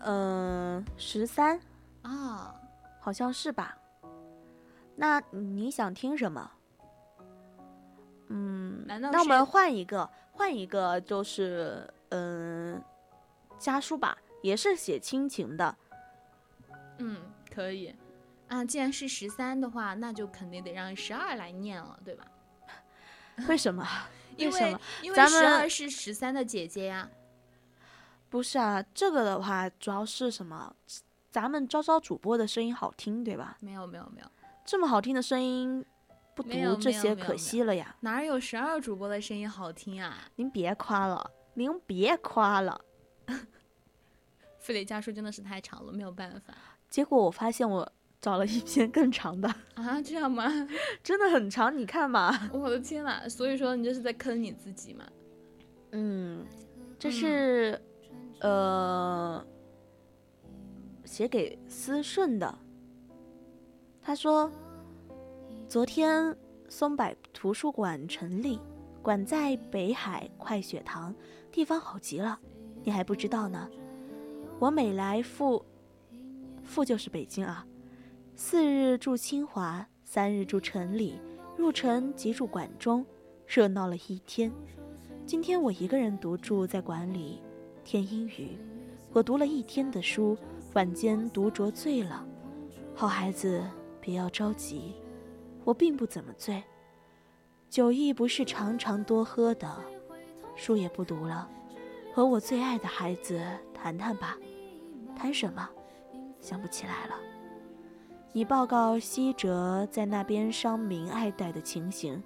[0.00, 1.58] 嗯，十三
[2.02, 2.54] 啊，
[3.00, 3.78] 好像是吧？
[4.96, 6.50] 那你想听什么？
[8.28, 12.82] 嗯，难道那我们换一个，换一个就是嗯，
[13.64, 15.74] 家书吧，也是写亲情的。
[16.98, 17.16] 嗯，
[17.50, 17.94] 可以。
[18.48, 22.26] 啊，既然是十三的话，那就肯定得让十二来念了，对吧？
[23.48, 23.82] 为什么？
[24.36, 27.08] 因为因为十二是十三的姐姐呀。
[28.28, 30.76] 不是啊，这个的话主要是什么？
[31.30, 33.56] 咱们招招主播的声音好听，对吧？
[33.60, 34.26] 没有没有没有，
[34.66, 35.82] 这么好听的声音，
[36.34, 37.96] 不读这些可惜了呀。
[38.00, 40.18] 哪有十二主播的声音好听啊？
[40.36, 42.78] 您别夸了，您别夸了。
[44.64, 46.54] 傅雷家书真的是太长了，没有办法。
[46.88, 47.92] 结果我发现我。
[48.20, 50.50] 找了一篇更长的啊，这样吗？
[51.02, 52.48] 真的很长，你看嘛。
[52.54, 55.04] 我的天呐，所以说你这是在坑你自己嘛？
[55.92, 56.42] 嗯，
[56.98, 57.78] 这是
[58.40, 59.44] 呃
[61.04, 62.58] 写给思顺的。
[64.00, 64.50] 他说，
[65.68, 66.34] 昨天
[66.70, 68.58] 松柏图书馆成立，
[69.02, 71.14] 馆在北海快雪堂，
[71.52, 72.40] 地方好极了，
[72.82, 73.68] 你还不知道呢。
[74.58, 75.64] 我每来赴
[76.62, 77.66] 赴就是北京啊。
[78.36, 81.20] 四日住清华，三日住城里，
[81.56, 83.04] 入城即住馆中，
[83.46, 84.50] 热闹了一天。
[85.26, 87.40] 今天我一个人独住在馆里，
[87.84, 88.58] 天阴雨，
[89.12, 90.36] 我读了一天的书，
[90.74, 92.26] 晚间独酌醉了。
[92.94, 93.62] 好孩子，
[94.00, 94.94] 别要着急，
[95.64, 96.62] 我并不怎么醉，
[97.68, 99.68] 酒亦不是常常多喝的，
[100.56, 101.48] 书也不读了，
[102.14, 103.42] 和我最爱的孩子
[103.74, 104.38] 谈谈吧。
[105.16, 105.68] 谈什么？
[106.40, 107.16] 想不起来了。
[108.32, 112.22] 你报告西哲在那边伤民爱戴的情形，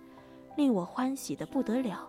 [0.58, 2.06] 令我欢喜的不得了。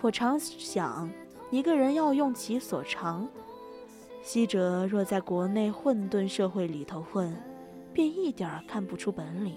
[0.00, 1.08] 我常想，
[1.52, 3.28] 一个人要用其所长。
[4.20, 7.32] 西哲若在国内混沌社会里头混，
[7.92, 9.56] 便一点儿看不出本领。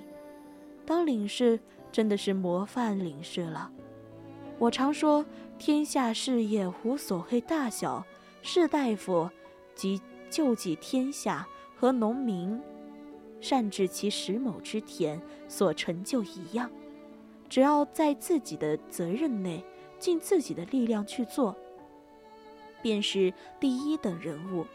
[0.86, 1.60] 当领事
[1.92, 3.72] 真的是模范领事了。
[4.60, 5.26] 我常说，
[5.60, 8.06] 天下事业无所谓大小，
[8.42, 9.30] 士大夫
[9.76, 11.46] 及救济天下
[11.76, 12.58] 和农民。
[13.42, 16.72] 善治其十亩之田所成就一样，
[17.50, 19.62] 只要在自己的责任内
[20.00, 21.54] 尽自己的力量去做，
[22.82, 24.66] 便是第一等人物。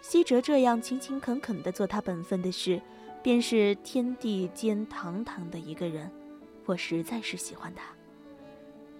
[0.00, 2.80] 西哲这样勤勤恳恳地做他本分的事，
[3.24, 6.08] 便是天地间堂堂的一个人。
[6.64, 7.86] 我实在是喜欢他。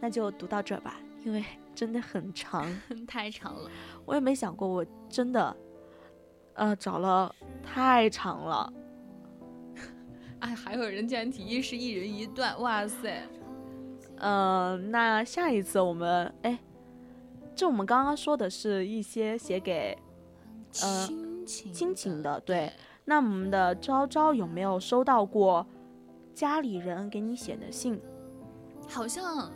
[0.01, 1.45] 那就读到这儿吧，因为
[1.75, 2.67] 真的很长，
[3.07, 3.71] 太长了。
[4.05, 5.57] 我也没想过，我真的。
[6.55, 8.73] 呃，找了太长了。
[10.41, 13.27] 哎，还有人竟然提议是一人一段，哇塞！
[14.19, 16.59] 嗯，那下一次我们哎，
[17.55, 19.97] 就我们刚刚说的是一些写给
[20.83, 22.71] 呃亲情亲情的，对。
[23.05, 25.67] 那我们的昭昭有没有收到过
[26.35, 27.99] 家里人给你写的信？
[28.89, 29.51] 好像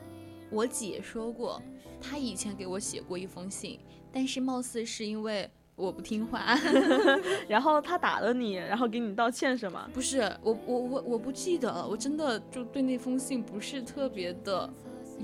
[0.51, 1.61] 我姐说过，
[2.01, 3.78] 她以前给我写过一封信，
[4.12, 6.59] 但是貌似是因为我不听话，
[7.49, 9.88] 然后她打了你，然后给你道歉是吗？
[9.92, 14.68] 不是，我我我我不记得了，我真的就对那封信不是特别的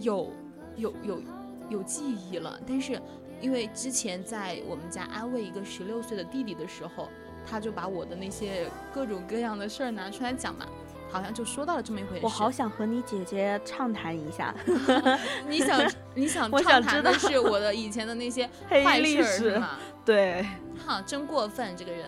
[0.01, 0.31] 有
[0.77, 1.23] 有有
[1.71, 2.61] 有记忆了。
[2.67, 3.01] 但是
[3.41, 7.09] 因为之前在我们家安慰一个十六岁的弟弟的时候。
[7.45, 10.65] 他就把我的那些各种各样的事儿拿出来讲嘛，
[11.13, 12.21] 好像就说到了这么一回事。
[12.23, 14.55] 我好想和你姐姐畅谈一下。
[15.47, 19.71] 你想 你想畅谈的是我的以前的那些 坏历史吗？
[20.05, 20.47] 对。
[20.87, 22.07] 哈，真过分这个人。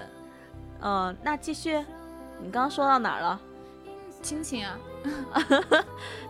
[0.80, 1.76] 嗯，那继续，
[2.40, 3.40] 你刚刚说到哪儿了？
[4.22, 4.78] 亲情啊。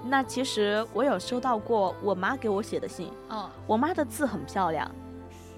[0.04, 3.10] 那其实我有收到过我妈给我写的信。
[3.28, 3.48] 哦。
[3.66, 4.90] 我妈的字很漂亮，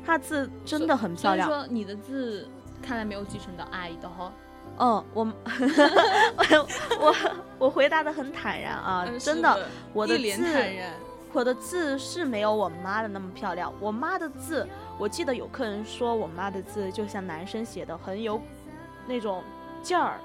[0.04, 1.48] 她字真的很漂亮。
[1.48, 2.46] 说你的字。
[2.82, 4.30] 看来没有继承到阿姨的哈，
[4.78, 5.24] 嗯，我
[7.00, 7.14] 我
[7.58, 10.44] 我回答的很坦然啊，真的，我的字
[11.32, 13.72] 我的字是没有我妈的那么漂亮。
[13.80, 14.66] 我妈的字，
[14.98, 18.40] 我记得有客人说我妈的字就像男生写的，很有
[19.06, 19.42] 那种
[19.82, 20.18] 劲儿，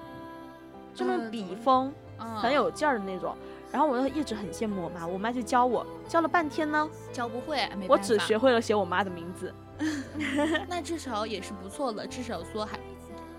[0.93, 1.93] 就那种笔锋，
[2.41, 3.35] 很有劲儿的那种。
[3.71, 9.53] 然后我就一直很羡慕我妈，我妈就教我，教了半天呢，教不会，我只学会了写我妈的名字。
[10.67, 12.77] 那至少也是不错的，至少说还，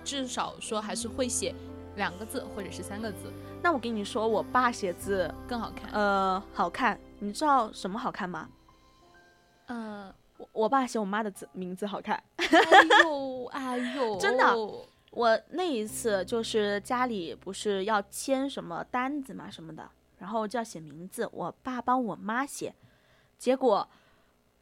[0.05, 1.55] 至少说还是会写
[1.97, 3.33] 两个字或者是三个字。
[3.63, 5.91] 那我跟你说，我爸写字更好看。
[5.93, 8.49] 呃，好看，你知道什么好看吗？
[9.67, 12.23] 呃，我我爸写我妈的字名字好看。
[12.37, 12.49] 哎
[13.05, 14.55] 呦 哎呦，真的，
[15.11, 19.89] 我那一次就是家里不是要签什么单子嘛什么的，
[20.19, 22.75] 然后就要写名字，我爸帮我妈写，
[23.39, 23.89] 结果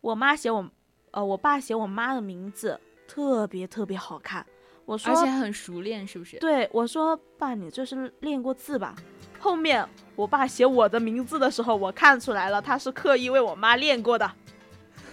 [0.01, 0.70] 我妈写我。
[1.12, 4.47] 呃，我爸写我妈的名字特别特别好看，
[4.91, 6.36] 我说，而且很熟练，是不是？
[6.41, 8.93] 对，我说爸，你这是练过字吧？
[9.38, 9.86] 后面
[10.16, 14.28] 我爸写我的名字的时候，我看出来了，他是刻意为我妈练过的，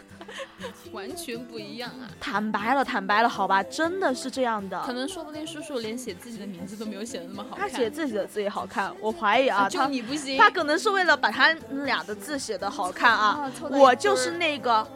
[0.91, 2.09] 完全不一样啊！
[2.19, 4.81] 坦白了，坦白了，好吧，真的是这样的。
[4.81, 11.53] 可能说不定叔叔连写自己的名字都没有写的那么好看，他写自己的字也好看，我怀疑啊，就你不行，他可能是为了把他
[11.85, 14.87] 俩的字写的好看啊，我就是那个。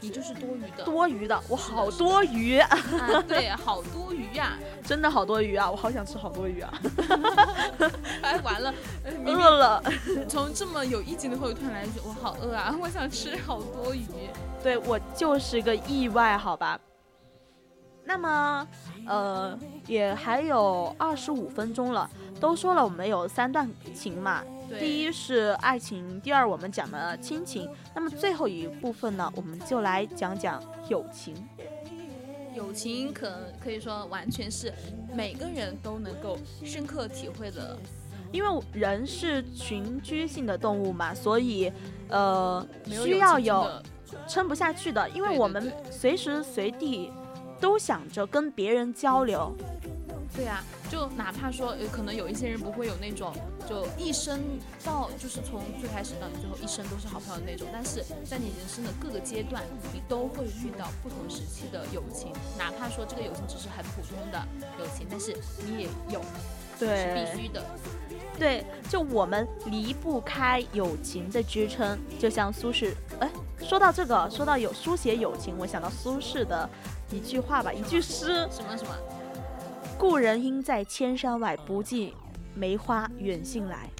[0.00, 2.60] 你就是多余的，多余的，我好多余，
[3.26, 6.72] 对，好多余呀，真的好多余啊，我好想吃好多鱼啊，
[8.22, 8.72] 哎，完了，
[9.26, 9.82] 饿了。
[10.28, 14.06] 从这么有意境的话，突然来一句，我好饿啊，我想吃好多鱼。
[14.62, 16.78] 对我就是个意外，好吧。
[18.04, 18.66] 那么，
[19.06, 22.08] 呃，也还有二十五分钟了，
[22.40, 24.42] 都说了我们有三段情嘛。
[24.78, 31.34] 第一是爱情，第二我们讲了亲情，那么最后一部分呢，我们就来讲讲友情。
[32.54, 34.72] 友情可可以说完全是
[35.14, 37.78] 每个人都能够深刻体会的，
[38.32, 41.72] 因为人是群居性的动物嘛，所以
[42.08, 43.70] 呃需要有
[44.26, 47.12] 撑不下去的，因为我们随时随地
[47.60, 49.54] 都想着跟别人交流。
[50.34, 53.32] 对啊，就哪怕说，可能有一些人不会有那种，
[53.68, 54.40] 就一生
[54.84, 59.62] 到就是从最开始到你最后一生都是好朋友那种，但是在你人生的各个阶段，
[59.92, 64.42] 你都会遇到不同时期的友情，哪怕说这个友情只是很普通的
[64.78, 65.36] 友情，但是
[65.66, 66.20] 你也有，
[66.78, 67.62] 对，是必须的，
[68.38, 73.30] 对，就我们离不开友情的支撑，就像苏轼，哎，
[73.60, 76.68] 说到这个，说到有书写友情，我想到苏轼的
[77.10, 78.94] 一句话吧，一句诗，什么什么。
[79.98, 82.14] 故人应在千山外，不计
[82.54, 83.90] 梅花远信来。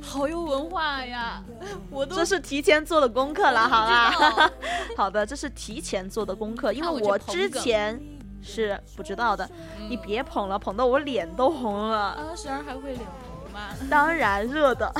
[0.00, 1.42] 好有文化呀！
[1.90, 4.50] 我都这是提前做的功课了，好啦？
[4.96, 8.00] 好的，这是提前做的功课，因为我之前
[8.40, 9.48] 是不知道的。
[9.88, 11.98] 你别捧了，捧得我脸都红了。
[11.98, 13.70] 啊，十二还会脸红吗？
[13.90, 14.92] 当然热的。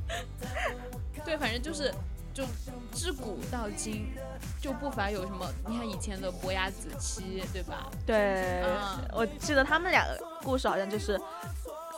[1.24, 1.92] 对，反正就是
[2.36, 2.44] 就
[2.92, 4.12] 自古到今。
[4.60, 5.46] 就不乏有什么？
[5.68, 7.86] 你看以前的伯牙子期，对吧？
[8.04, 8.64] 对，
[9.14, 10.04] 我记得他们俩
[10.42, 11.14] 故事好像就是，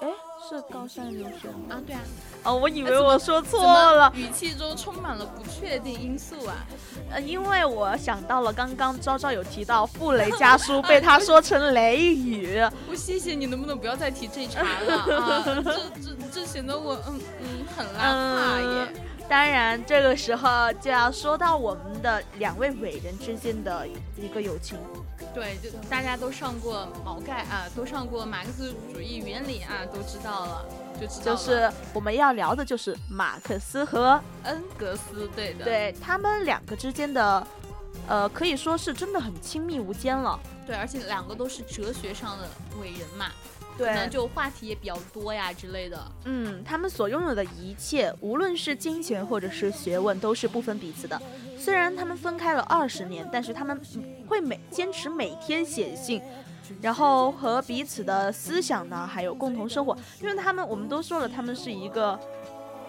[0.02, 0.08] 哎，
[0.46, 1.56] 是高山流水吗？
[1.70, 2.00] 啊，对啊。
[2.44, 6.66] 哦，我以为我说错了，语气中充满了不确定因素啊。
[7.10, 12.60] 呃，因为我想到了刚刚昭昭有提到傅雷家书被他说成雷雨。
[12.90, 15.42] 我谢谢你，能不能不要再提这茬了啊？
[15.64, 15.72] 这
[16.02, 19.02] 这这显得我嗯嗯很邋遢耶。
[19.28, 24.78] 当然，这个时候就要说到我们的两位伟人之间的一个友情。
[25.34, 30.64] 对，就大家都上过毛概啊，都上过马克思主义原理啊，都知道了，
[30.98, 37.46] 就知道就是我们要聊的就是马克思和恩格斯，对的，对他们两个之间的，
[38.08, 40.40] 呃，可以说是真的很亲密无间了。
[40.66, 42.48] 对，而且两个都是哲学上的
[42.80, 43.26] 伟人嘛。
[43.78, 45.98] 对，就话题也比较多呀之类的。
[46.24, 51.20] 嗯，他们所拥有的一切，无论是金钱或者是学问，都是不分彼此的。
[51.56, 53.80] 虽然他们分开了二十年，但是他们
[54.26, 56.20] 会每坚持每天写信，
[56.82, 59.96] 然后和彼此的思想呢，还有共同生活。
[60.20, 62.18] 因为他们，我们都说了，他们是一个，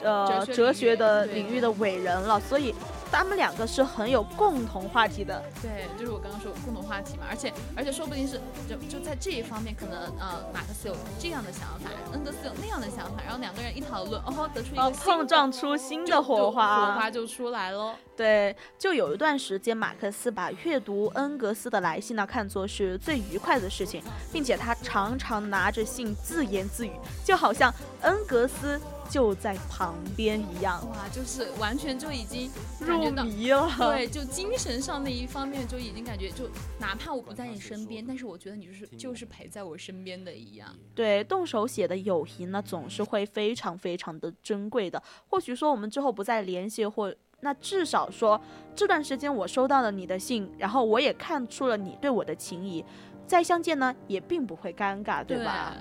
[0.01, 2.73] 呃，哲学的领域的伟人了，所以。
[3.11, 17.95] 他们两个是很有共同话题的，对，就是我刚刚说共同话题嘛，而且而且说不定是就就在这一方面，可能呃马克思有这样的想法，恩格斯有那样的想法，然后两个人一讨论，哦，得出一个碰撞出新的火花，火花就出来了。
[18.15, 26.91] 对，就有一段时间，马克思把阅读恩格斯的来信呢看作是最愉快的事情，并且他常常拿着信自言自语，
[27.25, 28.79] 就好像恩格斯。
[29.09, 32.49] 就在旁边一样，哇，就是完全就已经
[32.79, 33.67] 入迷了。
[33.77, 36.47] 对，就精神上那一方面就已经感觉，就
[36.79, 40.69] 哪怕我不在你身边，但是我觉得你就是就是陪在我身边的一样。
[40.93, 45.01] 对，动手写的友谊呢，总是会非常非常的珍贵的。
[45.27, 48.39] 或许说我们之后不再联系，或那至少说
[48.75, 52.85] 这段时间我收到了你的信，然后我也看出了你对我的情谊，
[53.25, 55.75] 再相见呢也并不会尴尬，对吧？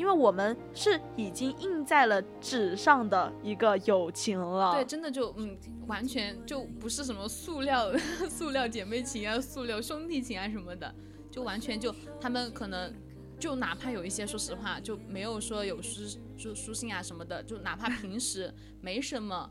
[0.00, 5.54] 因为我们是已经印在了纸上的一个友情了，对，真的就嗯，
[5.86, 7.92] 完全就不是什么塑料
[8.26, 10.94] 塑料姐妹情啊、塑料兄弟情啊什么的，
[11.30, 12.90] 就完全就他们可能
[13.38, 16.00] 就哪怕有一些，说实话就没有说有书
[16.38, 19.50] 书书信啊什么的，就哪怕平时没什么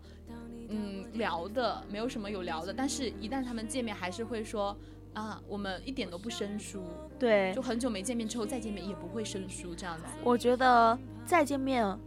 [0.69, 4.75] 嗯聊的，没有什么有聊的，但是一旦他们见面，还是会说。
[5.13, 6.83] 啊，我们一点都不生疏，
[7.17, 10.05] 对，就很久没见面之后再见面也不会生疏这样子。
[10.23, 11.97] 我觉得再见面，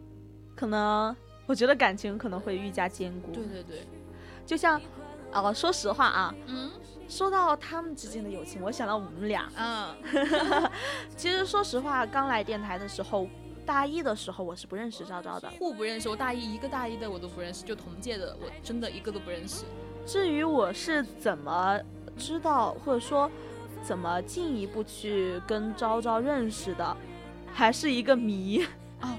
[0.54, 1.14] 可能
[1.46, 3.30] 我觉得感情可能会愈加坚固。
[3.32, 3.86] 对对对，
[4.46, 4.80] 就像，
[5.32, 6.70] 呃，说实话啊，嗯，
[7.08, 9.94] 说到他们之间的友情，我想到我们俩，嗯，
[11.16, 13.26] 其实说实话，刚来电台的时候，
[13.66, 16.08] 大一的时候我是不认识昭昭的，互不认识。
[16.08, 19.64] 我大一一个大一的我都不认识，就同届的我真的一个都不认识。
[20.06, 21.78] 至于我是怎么。
[22.22, 23.28] 知道或者说
[23.82, 26.96] 怎么进一步去跟昭昭认识的，
[27.52, 28.64] 还是一个谜
[29.00, 29.18] 啊！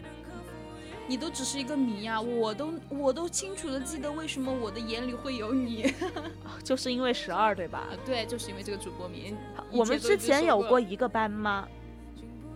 [1.06, 2.22] 你都只是一个谜啊！
[2.22, 5.94] 我都我都清楚的记得为什么我的眼里会有你，
[6.64, 7.84] 就是因为十二对吧？
[8.06, 9.36] 对，就是因为这个主播名。
[9.70, 11.68] 我们之前有过一个班吗？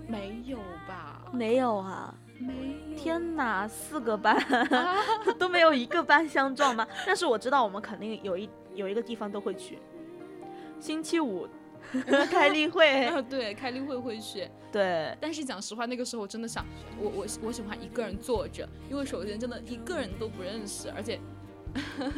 [0.07, 1.21] 没有吧？
[1.33, 2.15] 没有啊！
[2.39, 2.95] 没。
[2.95, 4.41] 天哪，四个班
[5.37, 6.87] 都没有一个班相撞吗？
[7.05, 9.77] 但是我知道我们肯定有一有一个地方都会去。
[10.79, 11.47] 星期五
[12.29, 15.15] 开例会， 对，开例会会去，对。
[15.21, 16.65] 但是讲实话，那个时候真的想，
[16.99, 21.19] 我我我喜欢一个人坐着，因为首先真的一个人都不认识，而且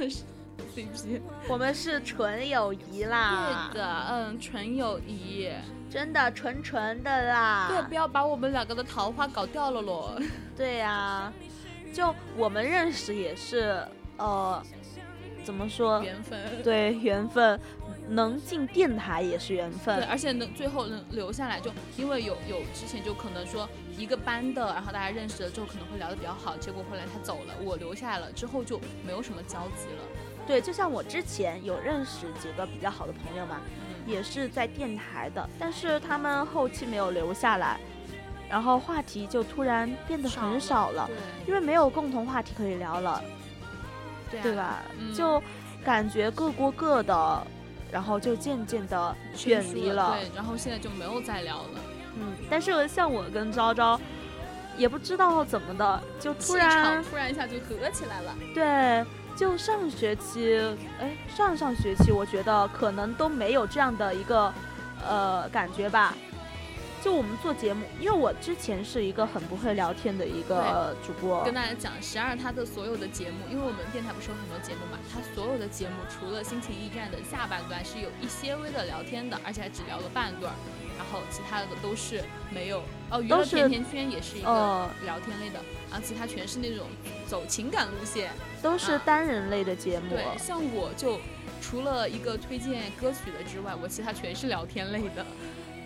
[0.75, 3.69] CP，我们是纯友谊啦。
[3.71, 5.49] 对的，嗯，纯友谊，
[5.89, 7.67] 真的纯纯的啦。
[7.69, 10.19] 对，不要把我们两个的桃花搞掉了咯。
[10.57, 11.31] 对呀，
[11.93, 13.81] 就我们认识也是，
[14.17, 14.61] 呃，
[15.43, 16.01] 怎么说？
[16.03, 16.39] 缘分。
[16.63, 17.59] 对，缘分。
[18.11, 30.03] 能进电台也是缘分，对，而且能最后能留下来，就因为有有之前就可能说一个班的，然后大家认识了之后可能会聊得比较好，结果后来他走了，我留下来了之后就没有什么交集了。
[30.47, 33.61] 对，就像我之前有认识几个比较好的朋友嘛，
[34.07, 37.79] 也是在电台的，但是他们后期没有留下来，
[38.49, 41.07] 然后话题就突然变得很少了，
[41.45, 43.23] 因为没有共同话题可以聊了，
[44.29, 44.81] 对吧？
[45.15, 45.41] 就
[45.83, 47.47] 感觉各过各的。
[47.91, 49.15] 然后就渐渐的
[49.47, 51.79] 远离了，对，然后现在就没有再聊了。
[52.19, 53.99] 嗯，但是像我跟昭昭，
[54.77, 58.35] 也不知道怎么的，就突然突然一下就合起来了。
[58.53, 59.03] 对，
[59.35, 60.59] 就上学期，
[61.01, 64.53] 哎，上上学期，我觉得可能都没有这样的一个
[65.03, 66.13] 呃感觉吧。
[67.01, 71.43] 就我们做节目，因为我之前是一个很不会聊天的一个主播。
[71.43, 80.53] 跟大家讲，十二他的所有的节目，因为我们电台不是有很多节目嘛，他所有的节目除了心情驿站的下半段是有一些微的聊天的，而且还只聊了半段，
[80.97, 82.21] 然后其他的都是
[82.51, 82.83] 没有。
[83.09, 85.59] 哦，娱乐甜甜圈也是一个聊天类的，
[85.89, 86.85] 然后其他全是那种
[87.25, 88.29] 走情感路线，
[88.61, 90.09] 都是单人类的节目。
[90.09, 91.17] 对，像我就
[91.61, 95.25] 除了一个推荐歌曲的之外，我其他全是聊天类的。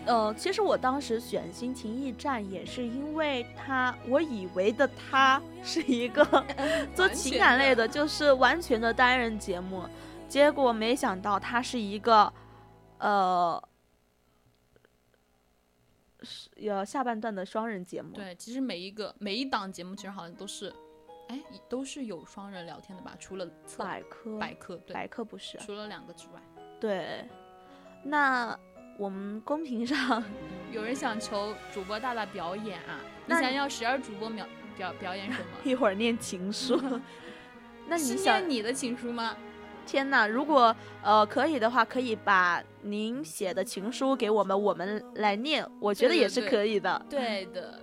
[0.05, 6.25] 呃，其实我当时选《心情驿站》也是因为他，我以为的他是一个
[6.93, 9.84] 做情感类的，就是完全的单人节目，
[10.27, 12.31] 结果没想到他是一个，
[12.97, 13.63] 呃，
[16.21, 18.13] 是有下半段的双人节目。
[18.13, 20.73] 对，其实每一个每一档节目其实好像都是，
[21.30, 23.15] 哎，都是有双人聊天的吧？
[23.17, 26.41] 除了百科，百科，对，百科不是，除了两个之外。
[26.80, 27.25] 对，
[28.03, 28.57] 那
[28.97, 30.23] 我们公屏上
[30.71, 32.99] 有人想求主播大大表演啊？
[33.25, 34.45] 你想要十二主播表
[34.77, 35.45] 表表演什么？
[35.63, 36.79] 一会儿念情书。
[37.87, 39.35] 那你想你的情书吗？
[39.85, 40.25] 天哪！
[40.25, 47.05] 如果呃可以的话，可以把您写的情书给我们，我们来念，我觉得也是可以的。
[47.09, 47.79] 对的，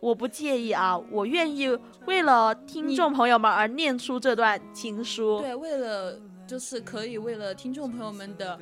[0.00, 5.42] 我不介意啊，我愿意为了听众朋友们而念出这段情书。
[5.42, 8.58] 对，为了就是可以为了听众朋友们的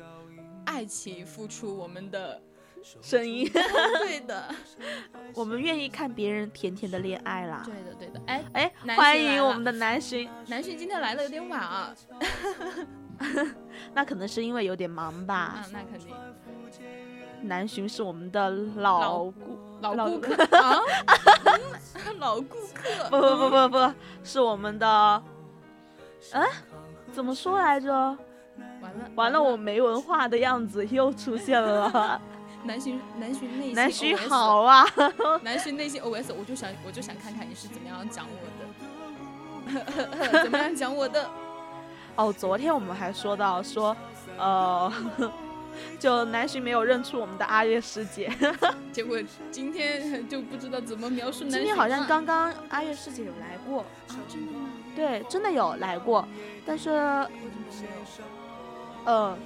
[0.65, 2.41] 爱情付出我们的。
[2.99, 4.43] 声音，对的，
[5.35, 7.61] 我们愿意看别人甜甜的恋爱啦。
[7.63, 8.19] 对的，对的。
[8.25, 11.93] 哎哎，欢迎我们的南浔，南浔今天来的有点晚啊。
[13.93, 15.63] 那可能是因为有点忙吧。
[15.63, 16.07] 嗯，那肯定。
[17.43, 20.81] 南浔是我们的老顾老顾客啊，
[22.17, 22.89] 老顾客。
[23.11, 23.93] 不不不不不，
[24.23, 25.23] 是我们的。
[26.33, 26.43] 嗯，
[27.13, 28.17] 怎么说来着？
[28.81, 32.19] 完了完了，我没文化的样子又出现了。
[32.63, 34.85] 南浔南浔内心南浔好啊，
[35.41, 41.27] 南浔内心 OS，我就想我就想看看你是怎么样讲我的， 怎么样讲我的？
[42.15, 43.97] 哦，昨天我们还说到说，
[44.37, 44.91] 呃，
[45.97, 48.31] 就南浔没有认出我们的阿月师姐，
[48.91, 49.17] 结果
[49.49, 51.45] 今天就不知道怎么描述。
[51.45, 53.83] 今天好像刚刚阿月师姐有来过，
[54.27, 54.69] 真的吗？
[54.95, 56.27] 对，真的有来过，
[56.63, 57.29] 但是，嗯，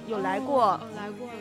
[0.06, 1.34] 有来过，来过了。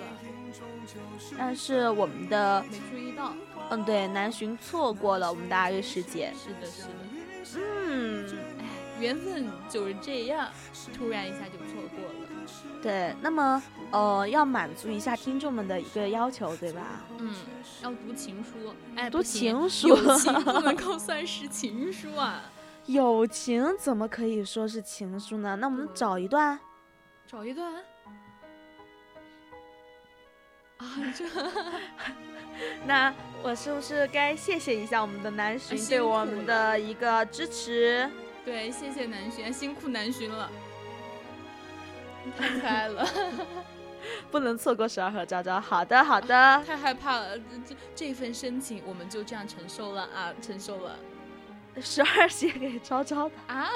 [1.37, 3.33] 但是我们的没注意到，
[3.69, 6.31] 嗯，对，南浔错过了我们的二月师姐。
[6.37, 6.89] 是的，是的，
[7.59, 8.25] 嗯，
[8.59, 8.65] 哎，
[8.99, 10.47] 缘分就是这样，
[10.95, 12.29] 突然一下就错过了。
[12.81, 13.61] 对，那么
[13.91, 17.03] 呃，要满足一下听众们的一个要求，对吧？
[17.17, 17.33] 嗯，
[17.81, 22.43] 要读情书，哎，读情书，友情不能够算是情书啊。
[22.85, 25.55] 友情怎么可以说是情书呢？
[25.55, 26.59] 那我们找一段，
[27.27, 27.73] 找一段。
[30.77, 30.85] 啊，
[31.17, 31.25] 这，
[32.85, 38.09] 那我是不是该谢谢一下我们的南巡对我们的一个支持？
[38.43, 40.51] 对，谢谢南巡，辛苦南巡了，
[42.37, 43.07] 太可爱了，
[44.29, 45.59] 不能错过十二和昭昭。
[45.59, 50.97] 好的，好的，太害怕了，这这份深情我们就这样承受了啊，承受了。
[51.81, 53.69] 十二写给昭昭的啊？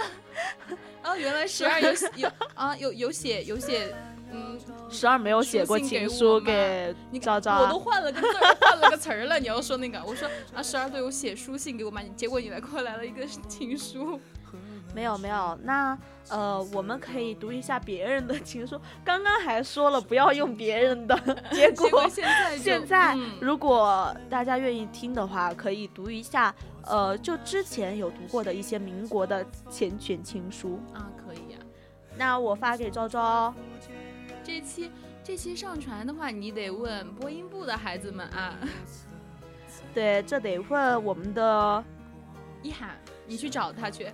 [1.04, 3.94] 哦，原来十二有有啊，有有写有写。
[4.32, 9.40] 嗯，十二没有写过情书给昭昭，我都换了个字儿， 换了个词儿了。
[9.40, 12.02] 你要说那个，我说啊，十二都有写书信给我吗？
[12.16, 14.20] 结果你来给我来了一个情书，
[14.94, 15.58] 没有没有。
[15.64, 15.98] 那
[16.30, 18.80] 呃，我们可以读一下别人的情书。
[19.04, 21.16] 刚刚还说了不要用别人的，
[21.52, 26.54] 结果现在现在，如果大家愿意听的话，可以读一下。
[26.86, 31.60] 呃，就之前有读过的一些民国的缱绻情书啊，可以呀。
[32.18, 33.54] 那我发给昭昭。
[34.60, 34.92] 这期
[35.24, 38.56] 这期上传的话，你得问播音部的孩子们啊。
[39.96, 41.82] 对，这得问我们的
[42.62, 42.90] 一涵，
[43.26, 44.12] 你去找他去。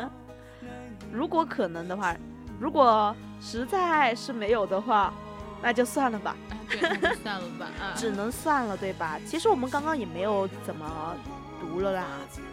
[1.12, 2.16] 如果可能的话，
[2.58, 5.12] 如果实在是没有的话，
[5.60, 6.34] 那就算了吧。
[6.70, 6.80] 对，
[7.22, 7.66] 算了吧。
[7.78, 9.20] 啊， 只能算了，对吧？
[9.26, 11.14] 其实我们刚刚也没有怎么
[11.60, 12.06] 读了啦，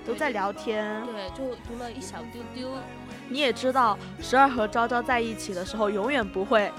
[0.05, 1.01] 都在聊天。
[1.05, 2.69] 对，就读了一小丢丢。
[3.29, 6.69] 你也知道，十二和昭昭在一起的时候，永远不会。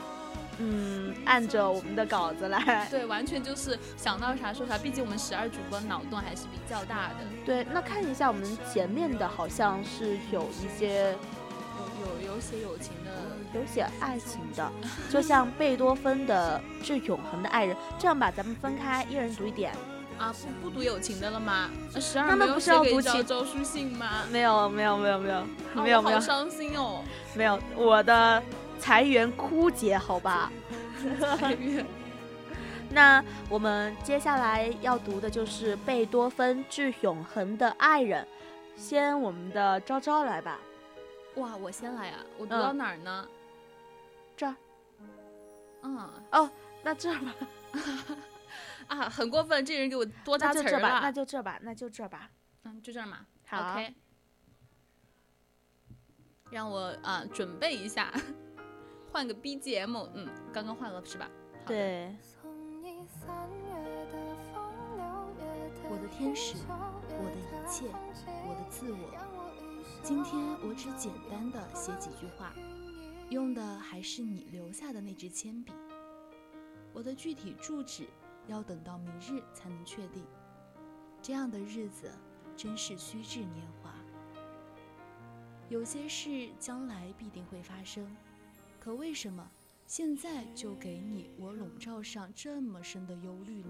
[0.58, 4.76] 嗯，按着我们的稿子来， 对，完全就是想到啥说啥。
[4.76, 7.14] 毕竟我们十二主播脑洞还是比较大的。
[7.46, 11.16] 对，那看一下我们前面的，好像是有一些
[12.00, 14.70] 有有有写友情的，有写爱情的，
[15.08, 17.76] 就像贝多芬的《致永恒的爱人》。
[17.98, 19.72] 这样吧，咱们分开，一人读一点。
[20.18, 21.70] 啊，不不读友情的了吗？
[22.00, 24.24] 十二没有写给昭昭书信吗？
[24.32, 26.18] 没有，没有，没有，没有，没有，没有。
[26.18, 27.04] 好伤心哦。
[27.34, 28.42] 没有，我的。
[28.78, 30.50] 财源枯竭，好吧。
[32.90, 38.24] 那我们接下来要读的就是贝多芬《致永恒的爱人》。
[38.80, 40.58] 先我们的昭昭来吧。
[41.34, 42.24] 哇，我先来啊！
[42.38, 43.28] 我读到哪儿呢？
[44.36, 44.54] 这儿。
[45.82, 46.10] 嗯。
[46.32, 46.50] 哦，
[46.82, 47.34] 那这儿吧。
[48.88, 51.00] 啊，很过分，这人给我多加词儿了。
[51.02, 52.30] 那就这吧，那就这吧。
[52.64, 53.26] 嗯，就这儿嘛。
[53.46, 53.72] 好。
[53.72, 53.94] OK。
[56.50, 58.10] 让我啊准备一下。
[59.10, 61.30] 换个 BGM，嗯，刚刚换了是吧？
[61.66, 62.14] 对。
[65.90, 67.86] 我的天使，我的一切，
[68.46, 68.98] 我的自我。
[70.02, 72.52] 今天我只简单的写几句话，
[73.30, 75.72] 用的还是你留下的那支铅笔。
[76.92, 78.06] 我的具体住址
[78.46, 80.24] 要等到明日才能确定。
[81.20, 82.10] 这样的日子
[82.56, 83.92] 真是虚掷年华。
[85.68, 88.06] 有些事将来必定会发生，
[88.88, 89.46] 可为什么
[89.86, 93.68] 现在就给你我笼罩上这么深的忧虑呢？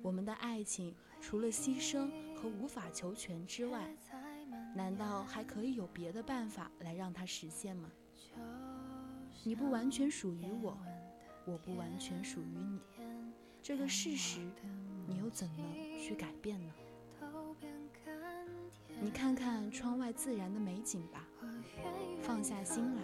[0.00, 3.92] 我们的爱情除了牺牲和无法求全之外，
[4.76, 7.90] 难道还可以有别的办法来让它实现吗？
[9.42, 10.78] 你不完全属于我，
[11.44, 12.78] 我不完全属于你，
[13.60, 14.38] 这个事实，
[15.08, 16.72] 你又怎能去改变呢？
[19.00, 21.26] 你看看窗外自然的美景吧，
[22.22, 23.02] 放下心来，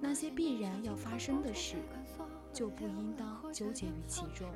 [0.00, 1.76] 那些必然要发生的事，
[2.52, 4.48] 就不应当纠结于其中。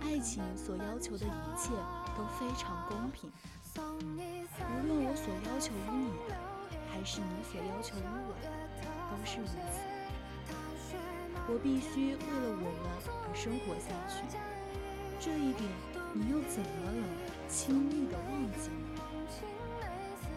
[0.00, 1.70] 爱情所要求的一切
[2.16, 3.30] 都非常公平，
[3.76, 6.10] 无论我所要求于你，
[6.90, 8.34] 还是你所要求于我，
[9.10, 9.80] 都是如此。
[11.48, 12.64] 我必须为了我们
[13.28, 14.14] 而生活下去，
[15.20, 15.70] 这一点
[16.12, 17.04] 你又怎么能？
[17.48, 18.70] 轻易的忘记。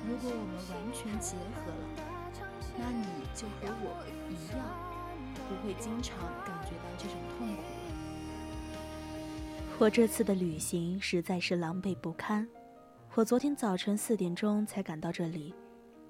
[0.09, 1.77] 如果我们完全结合了，
[2.79, 3.05] 那你
[3.35, 4.57] 就和我一样，
[5.47, 7.61] 不会经常感觉到这种痛苦
[9.77, 12.47] 我这次的旅行实在是狼狈不堪。
[13.13, 15.53] 我昨天早晨四点钟才赶到这里，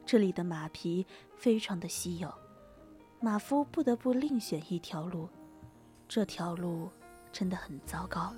[0.05, 1.05] 这里的马匹
[1.35, 2.34] 非常的稀有，
[3.19, 5.27] 马夫不得不另选一条路，
[6.07, 6.89] 这条路
[7.34, 8.34] 真的很糟糕。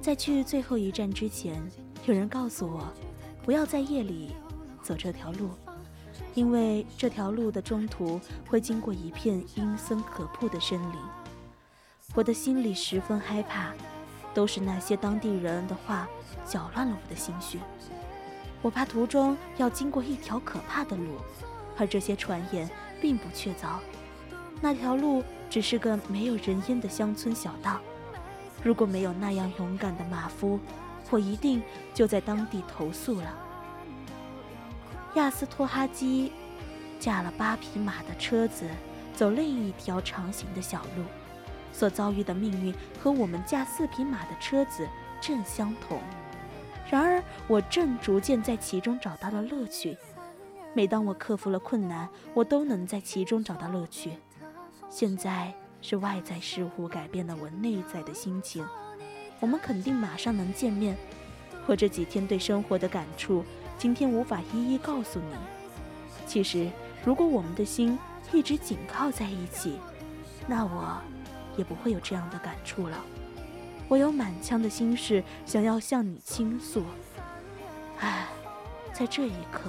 [0.00, 1.62] 在去最后一站之前，
[2.06, 2.90] 有人告诉我，
[3.44, 4.34] 不要在夜里
[4.82, 5.50] 走这条路，
[6.34, 10.98] 因为这条路的中途会经过一片阴森可怖的森林。
[12.14, 13.72] 我的心里十分害怕，
[14.34, 16.08] 都是那些当地人的话
[16.44, 17.60] 搅乱了我的心绪。
[18.60, 21.16] 我怕途中要经过一条可怕的路，
[21.78, 22.68] 而这些传言
[23.00, 23.78] 并不确凿。
[24.60, 27.80] 那条路只是个没有人烟的乡村小道。
[28.62, 30.60] 如果没有那样勇敢的马夫，
[31.10, 33.34] 我一定就在当地投诉了。
[35.14, 36.32] 亚斯托哈基
[36.98, 38.68] 驾了八匹马的车子
[39.14, 41.04] 走另一条长行的小路，
[41.72, 44.88] 所遭遇的命运和我们驾四匹马的车子
[45.20, 46.00] 正相同。
[46.90, 49.96] 然而，我正逐渐在其中找到了乐趣。
[50.74, 54.12] 每当我克服了困难，我都能在其中找到乐趣。
[54.88, 55.52] 现在。
[55.84, 58.64] 是外在事物改变了我内在的心情。
[59.40, 60.96] 我们肯定马上能见面。
[61.66, 63.44] 我这几天对生活的感触，
[63.82, 65.34] 今天无法一一告诉你。
[66.24, 66.70] 其实，
[67.04, 67.98] 如果我们的心
[68.32, 69.80] 一直紧靠在一起，
[70.46, 71.00] 那我
[71.56, 72.96] 也不会有这样的感触了。
[73.88, 76.84] 我有满腔的心事想要向你倾诉。
[77.98, 78.28] 唉，
[78.92, 79.68] 在这一刻，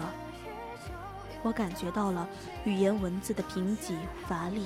[1.42, 2.30] 我感觉到了
[2.66, 3.96] 语言文字的贫瘠
[4.28, 4.64] 乏力。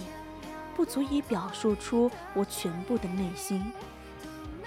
[0.76, 3.72] 不足以表述出我全部的内心，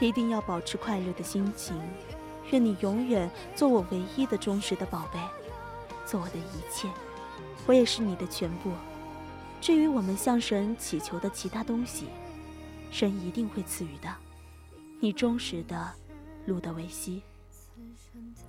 [0.00, 1.78] 一定要保持快乐的心情。
[2.50, 5.18] 愿你永远做我唯一的忠实的宝贝，
[6.06, 6.88] 做我的一切，
[7.66, 8.72] 我也是你的全部。
[9.60, 12.08] 至于我们向神祈求的其他东西，
[12.90, 14.08] 神一定会赐予的。
[15.00, 15.92] 你忠实的，
[16.46, 17.22] 路德维希。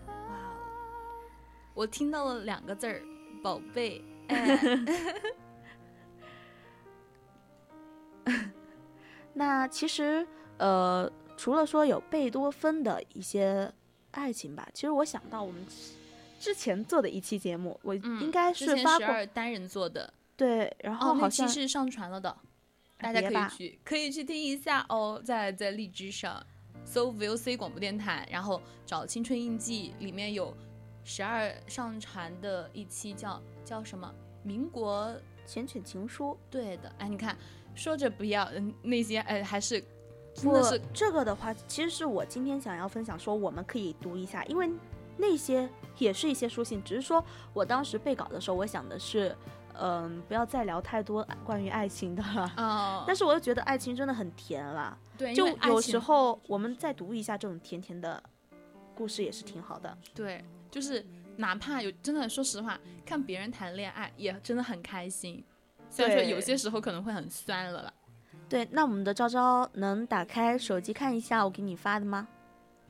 [0.08, 0.56] 哇哦，
[1.74, 3.02] 我听到了两个字儿，
[3.44, 4.04] 宝贝。
[9.34, 13.74] 那其实，呃，除了说有贝多芬的一些
[14.12, 15.66] 爱情吧，其实我想到我们
[16.40, 22.36] 之前做的一期节目，我应该是发过单人做的，对，然后好像是上传了的，
[22.98, 26.46] 大家可以去可以去听一下哦，在在荔枝上
[26.86, 30.56] 搜 VOC 广播电台，然后找青春印记，里面有
[31.04, 34.14] 十二上传的一期叫叫什么？
[34.44, 35.16] 民国
[35.48, 37.38] 缱绻情书，对的，哎，你看。
[37.74, 39.82] 说着不要，嗯，那些哎，还是
[40.34, 44.70] 真的是这个的话，其实是我今天想要分享，说我们可以读一下，因为
[45.18, 49.36] 那些也是一些书信，只是说我当时背稿的时候，我想的是，
[49.74, 52.52] 嗯，不要再聊太多关于爱情的了。
[52.58, 53.04] 哦。
[53.06, 54.98] 但是我又觉得爱情真的很甜啦。
[55.18, 55.34] 对。
[55.36, 58.22] 就有时候我们再读一下这种甜甜的
[58.96, 59.96] 故事也是挺好的。
[60.16, 61.06] 对，就是
[61.36, 65.44] 哪怕有真的，说实话，看别人谈恋爱也真的很开心。
[65.90, 67.94] 虽然说有些时候可能会很酸了啦。
[68.52, 72.28] 对，那我们的昭昭能打开手机看一下我给你发的吗？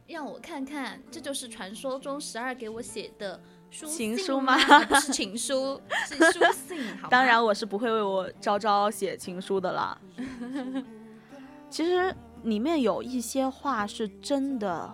[0.08, 3.40] 让我看看，这就是传说中十二给我写的
[3.70, 4.58] 书情书吗？
[4.90, 6.84] 不是情书，是书信。
[7.12, 10.02] 当然，我是不会为我昭昭写情书的啦。
[11.70, 12.12] 其实
[12.42, 14.92] 里面有一些话是真的，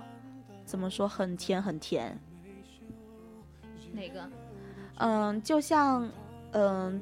[0.65, 2.19] 怎么说，很甜很甜。
[3.94, 4.30] 哪个？
[4.98, 6.11] 嗯，就像，
[6.52, 7.02] 嗯。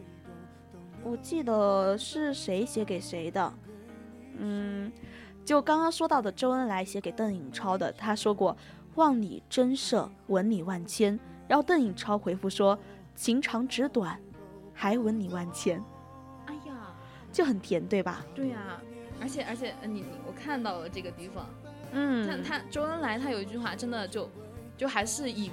[1.06, 3.53] 我记得是谁写给谁的，
[4.40, 4.91] 嗯，
[5.45, 8.57] 就刚刚说到的周恩来写给邓颖超的，他说过
[8.95, 11.18] “望你真赦，吻你万千”，
[11.48, 12.77] 然后邓颖超回复说
[13.14, 14.19] “情长纸短，
[14.73, 15.80] 还吻你万千”。
[16.48, 16.91] 哎呀，
[17.32, 18.26] 就很甜，对吧？
[18.34, 18.82] 对呀，
[19.22, 21.48] 而且而且，你我看到了这个地方，
[21.91, 24.27] 嗯，他他周恩来他有一句话，真的就
[24.76, 25.52] 就还是以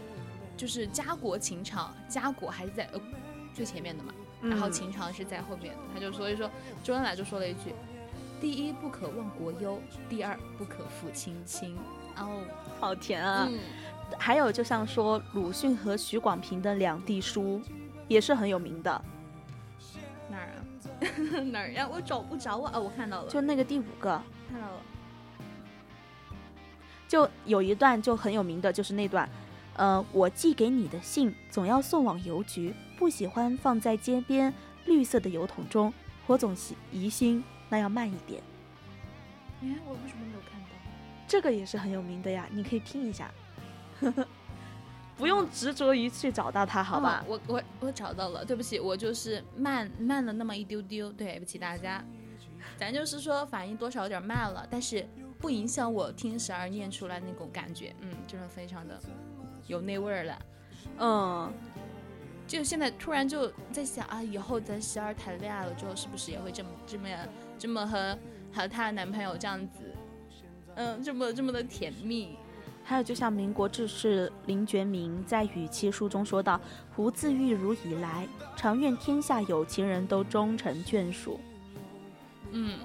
[0.56, 3.00] 就是家国情长，家国还是在呃
[3.52, 4.14] 最前面的嘛。
[4.42, 6.50] 然后秦长是在后面的，他就所以说
[6.82, 7.72] 周恩来就说了一句
[8.40, 11.76] ：“第一不可忘国忧，第二不可负卿亲。”
[12.18, 12.42] 哦，
[12.78, 13.48] 好甜啊！
[14.18, 17.62] 还有就像说鲁迅和许广平的两地书，
[18.08, 19.02] 也是很有名的。
[20.28, 20.58] 哪儿啊？
[21.52, 21.88] 哪儿呀？
[21.90, 22.78] 我找不着啊！
[22.78, 24.20] 我看到了，就那个第五个，
[24.50, 24.82] 看到了。
[27.08, 29.28] 就有一段就很有名的，就是那段。
[29.74, 34.54] 呃，我寄给你的信总要送往邮局，不喜欢放在街边
[34.86, 35.92] 绿色的油桶中，
[36.24, 38.40] 我总喜疑心那要慢一点。
[39.60, 40.68] 哎，我为什么没有看到？
[41.26, 43.28] 这个也是很有名的呀，你可以听一下。
[45.18, 47.24] 不用执着于去找到它，好吧？
[47.26, 52.04] 我我我找到了，对不起，我就是慢慢了那么一丢丢，对不起大家。
[52.76, 55.04] 咱就是说反应多少有点慢了，但是
[55.40, 58.96] 不影响我听十二念出来那种感觉，嗯，真的非常的。
[59.66, 60.42] 有那味儿了，
[60.98, 61.52] 嗯，
[62.52, 67.08] 就现在突然就在想啊，以后咱十二谈恋爱了之后，是不是也会这么这么
[67.58, 68.18] 这么和
[68.52, 69.78] 和她的男朋友这样子，
[70.74, 72.36] 嗯，这么这么的甜蜜？
[72.84, 76.60] 还有就像民国志士林觉民在《与妻书》中说道
[76.94, 81.40] ：“胡自玉如以来，常愿天下有情人都终成眷属。”
[82.52, 82.78] 嗯。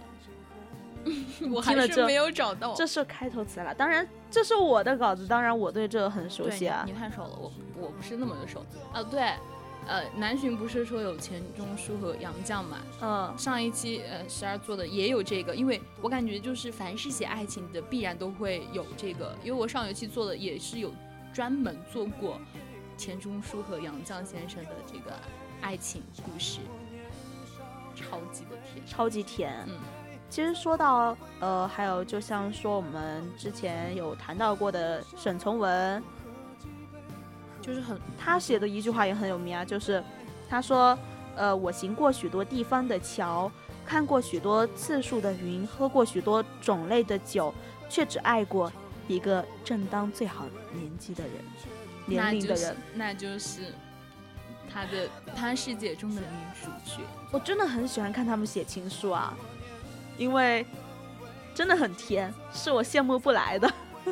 [1.52, 3.74] 我还是没有找到，这是开头词了。
[3.74, 6.84] 当然，这是我的稿子，当然我对这个很熟悉啊。
[6.86, 8.66] 你太熟了，我我不是那么的熟。
[8.92, 9.34] 啊，对，
[9.88, 12.78] 呃，南巡不是说有钱钟书和杨绛嘛？
[13.02, 19.34] 嗯，上一期呃十二做的也有这个，因为我感觉就是凡是写爱情的，必然都会有这个。
[19.44, 20.92] 因为我上一期做的也是有
[21.34, 22.40] 专门做过
[22.98, 25.14] 钱钟书和杨绛先生的这个
[25.62, 26.60] 爱情故事，
[27.96, 29.76] 超级的甜，超级甜，嗯。
[30.30, 36.04] 其实说到呃，还有就像说我们之前有谈到过的沈从文，
[37.68, 40.02] 就是很他写的一句话也很有名啊，就是
[40.50, 40.98] 他说
[41.36, 43.52] 呃，我行过许多地方的桥，
[43.86, 47.54] 看过许多次数的云，喝过许多种类的酒，
[47.90, 48.72] 却只爱过
[49.10, 51.34] 一个正当最好年纪的人，
[52.06, 53.74] 年龄的人，那就是
[54.74, 56.28] 他的他世界中的女
[56.64, 57.02] 主角。
[57.32, 59.38] 我真的很喜欢看他们写情书啊。
[60.18, 60.66] 因为
[61.54, 63.72] 真的很甜，是我羡慕不来的。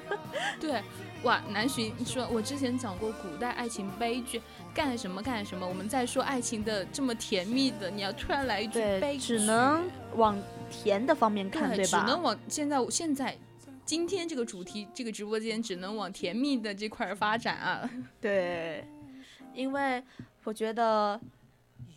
[0.62, 0.84] 对，
[1.26, 4.40] 哇，南浔说，我之前讲过古代爱情悲剧，
[4.76, 5.68] 干什么干什么。
[5.68, 9.84] 我们在说爱情的这么甜蜜的，你要突然来一句悲剧，只能
[10.16, 10.40] 往
[10.70, 12.00] 甜的方面看，对吧？
[12.00, 13.36] 只能往现在现在
[13.84, 17.90] 今天这个主题，这个直播间只能往甜蜜的这块发展啊。
[18.22, 18.86] 对，
[19.56, 20.04] 因为
[20.44, 21.20] 我觉得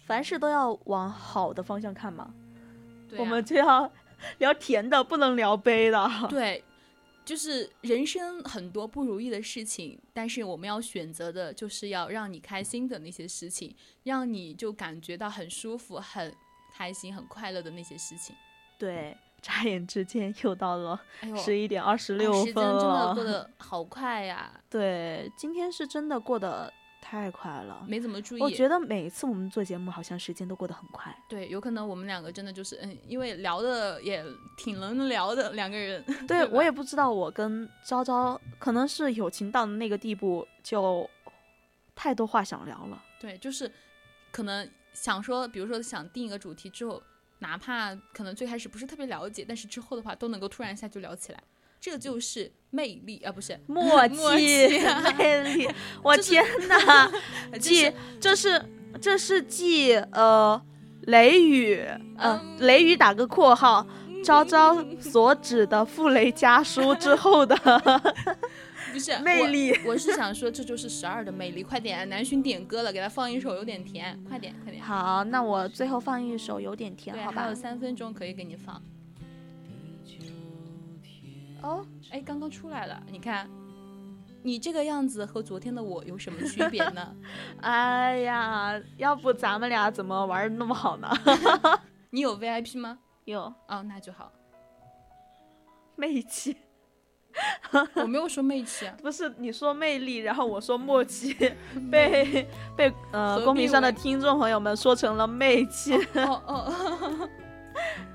[0.06, 2.32] 凡事都要往好的方向看嘛。
[3.18, 3.92] 我们就要
[4.38, 6.10] 聊甜的，不能聊悲的。
[6.30, 6.64] 对，
[7.28, 16.34] 就是人生很多不如意的事情，但是我们要选择的就是要让你开心的那些事情，让你就感觉到很舒服、很
[16.74, 18.34] 开心、很快乐的那些事情。
[18.78, 20.98] 对，眨眼之间又到了
[21.36, 24.59] 十一点二十六分了，时间真的过得好快呀！
[24.70, 26.72] 对，今天是真的过得。
[27.10, 28.40] 太快了，没怎么注意。
[28.43, 31.16] 我觉得每一次我们做节目，好像时间都过得很快。
[31.26, 34.22] 对，有可能我们两个真的就是，嗯，因为聊的也
[34.59, 36.05] 挺能聊的两个人。
[36.26, 41.09] 对，我也不知道我跟昭昭可能是友情到那个地步，就
[41.94, 43.02] 太多话想聊了。
[43.18, 43.72] 对，就是
[44.30, 47.02] 可能想说，比如说想定一个主题之后，
[47.39, 51.43] 哪怕可能最开始不是特别了解，但是之后的话都能够突然一下就聊起来。
[51.80, 54.78] 这就是魅力啊，不是默契，
[55.16, 55.68] 魅力。
[56.02, 57.10] 我天 哪，
[57.59, 58.62] 继这是
[59.00, 60.60] 这是继呃
[61.02, 61.80] 雷雨
[62.16, 63.86] 呃雷雨打个括号，
[64.24, 67.56] 昭昭所指的傅雷家书之后的，
[68.92, 69.78] 不是魅力。
[69.86, 71.62] 我是想说，这就是十二的魅力。
[71.62, 74.82] 快点，南浔点歌了，给他放一首有点甜，快点快点。
[74.82, 77.42] 好，那我最后放一首有点甜，好吧？
[77.42, 78.82] 还有三分钟可以给你放。
[81.62, 83.48] 哦，哎，刚刚出来了，你看，
[84.43, 87.16] 你这个样子和昨天的我有什么区别呢？
[87.60, 91.10] 哎呀，要不咱们俩怎么玩的那么好呢？
[92.10, 92.98] 你有 VIP 吗？
[93.24, 93.43] 有。
[93.66, 94.32] 哦，那就好。
[95.97, 96.56] 媚气，
[97.97, 101.35] 我没有说媚气啊， 不是你说魅力，然后我说默契，
[101.90, 105.97] 被被呃公屏上的听众朋友们说成了媚气。
[106.14, 107.28] 哦哦。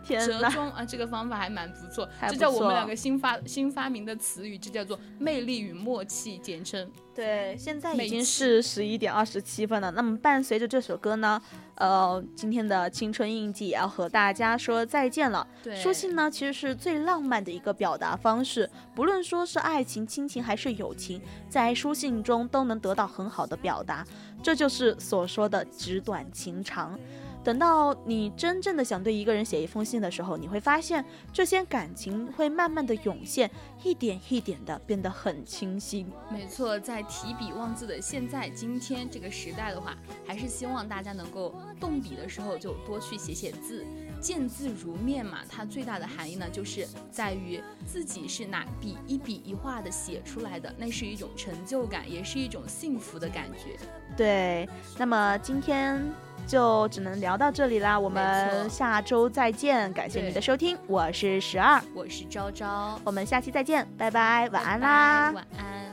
[0.04, 6.90] 折中啊，这个方法还蛮不错，这叫我们两个新发新发明的词语，这叫做魅力与默契，简称。
[7.16, 9.92] 对，现在已经是十一点二十七分了。
[9.92, 11.40] 那么伴随着这首歌呢，
[11.76, 15.48] 呃，今天的青春印记也要和大家说再见了。
[15.62, 24.04] 对，书信呢其实是最浪漫的一个表达方式，不论说是爱情、亲情还是友情，在书信中都能得到很好的表达，
[24.42, 27.00] 这就是所说的纸短情长。
[27.44, 33.50] 等到你真正的想对一个人写一封信的时候，你会发现这些感情会慢慢的涌现，
[33.84, 36.06] 一点一点的变得很清晰。
[36.32, 43.86] 没错，在提笔忘字的现在今天这个时代的话，还是希望大家能够动笔的时候就多去写写字。
[44.22, 53.78] 见字如面嘛，它最大的含义呢，就是在于自己是拿笔一笔一画的写出来的，那是一种成就感，也是一种幸福的感觉。
[54.16, 54.66] 对，
[54.98, 56.02] 那么今天
[56.48, 65.84] 就只能聊到这里啦，我们下周再见，感谢你的收听，我是十二，我是昭昭，我们下期再见，拜拜，晚安啦，晚安。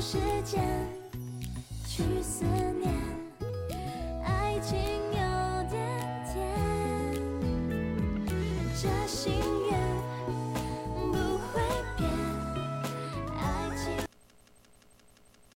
[0.00, 0.62] 时间
[1.86, 2.92] 去思念，
[4.22, 4.78] 爱情
[5.10, 5.18] 有
[5.70, 5.80] 点
[6.30, 6.36] 甜，
[8.80, 9.32] 这心。
[11.56, 11.83] away.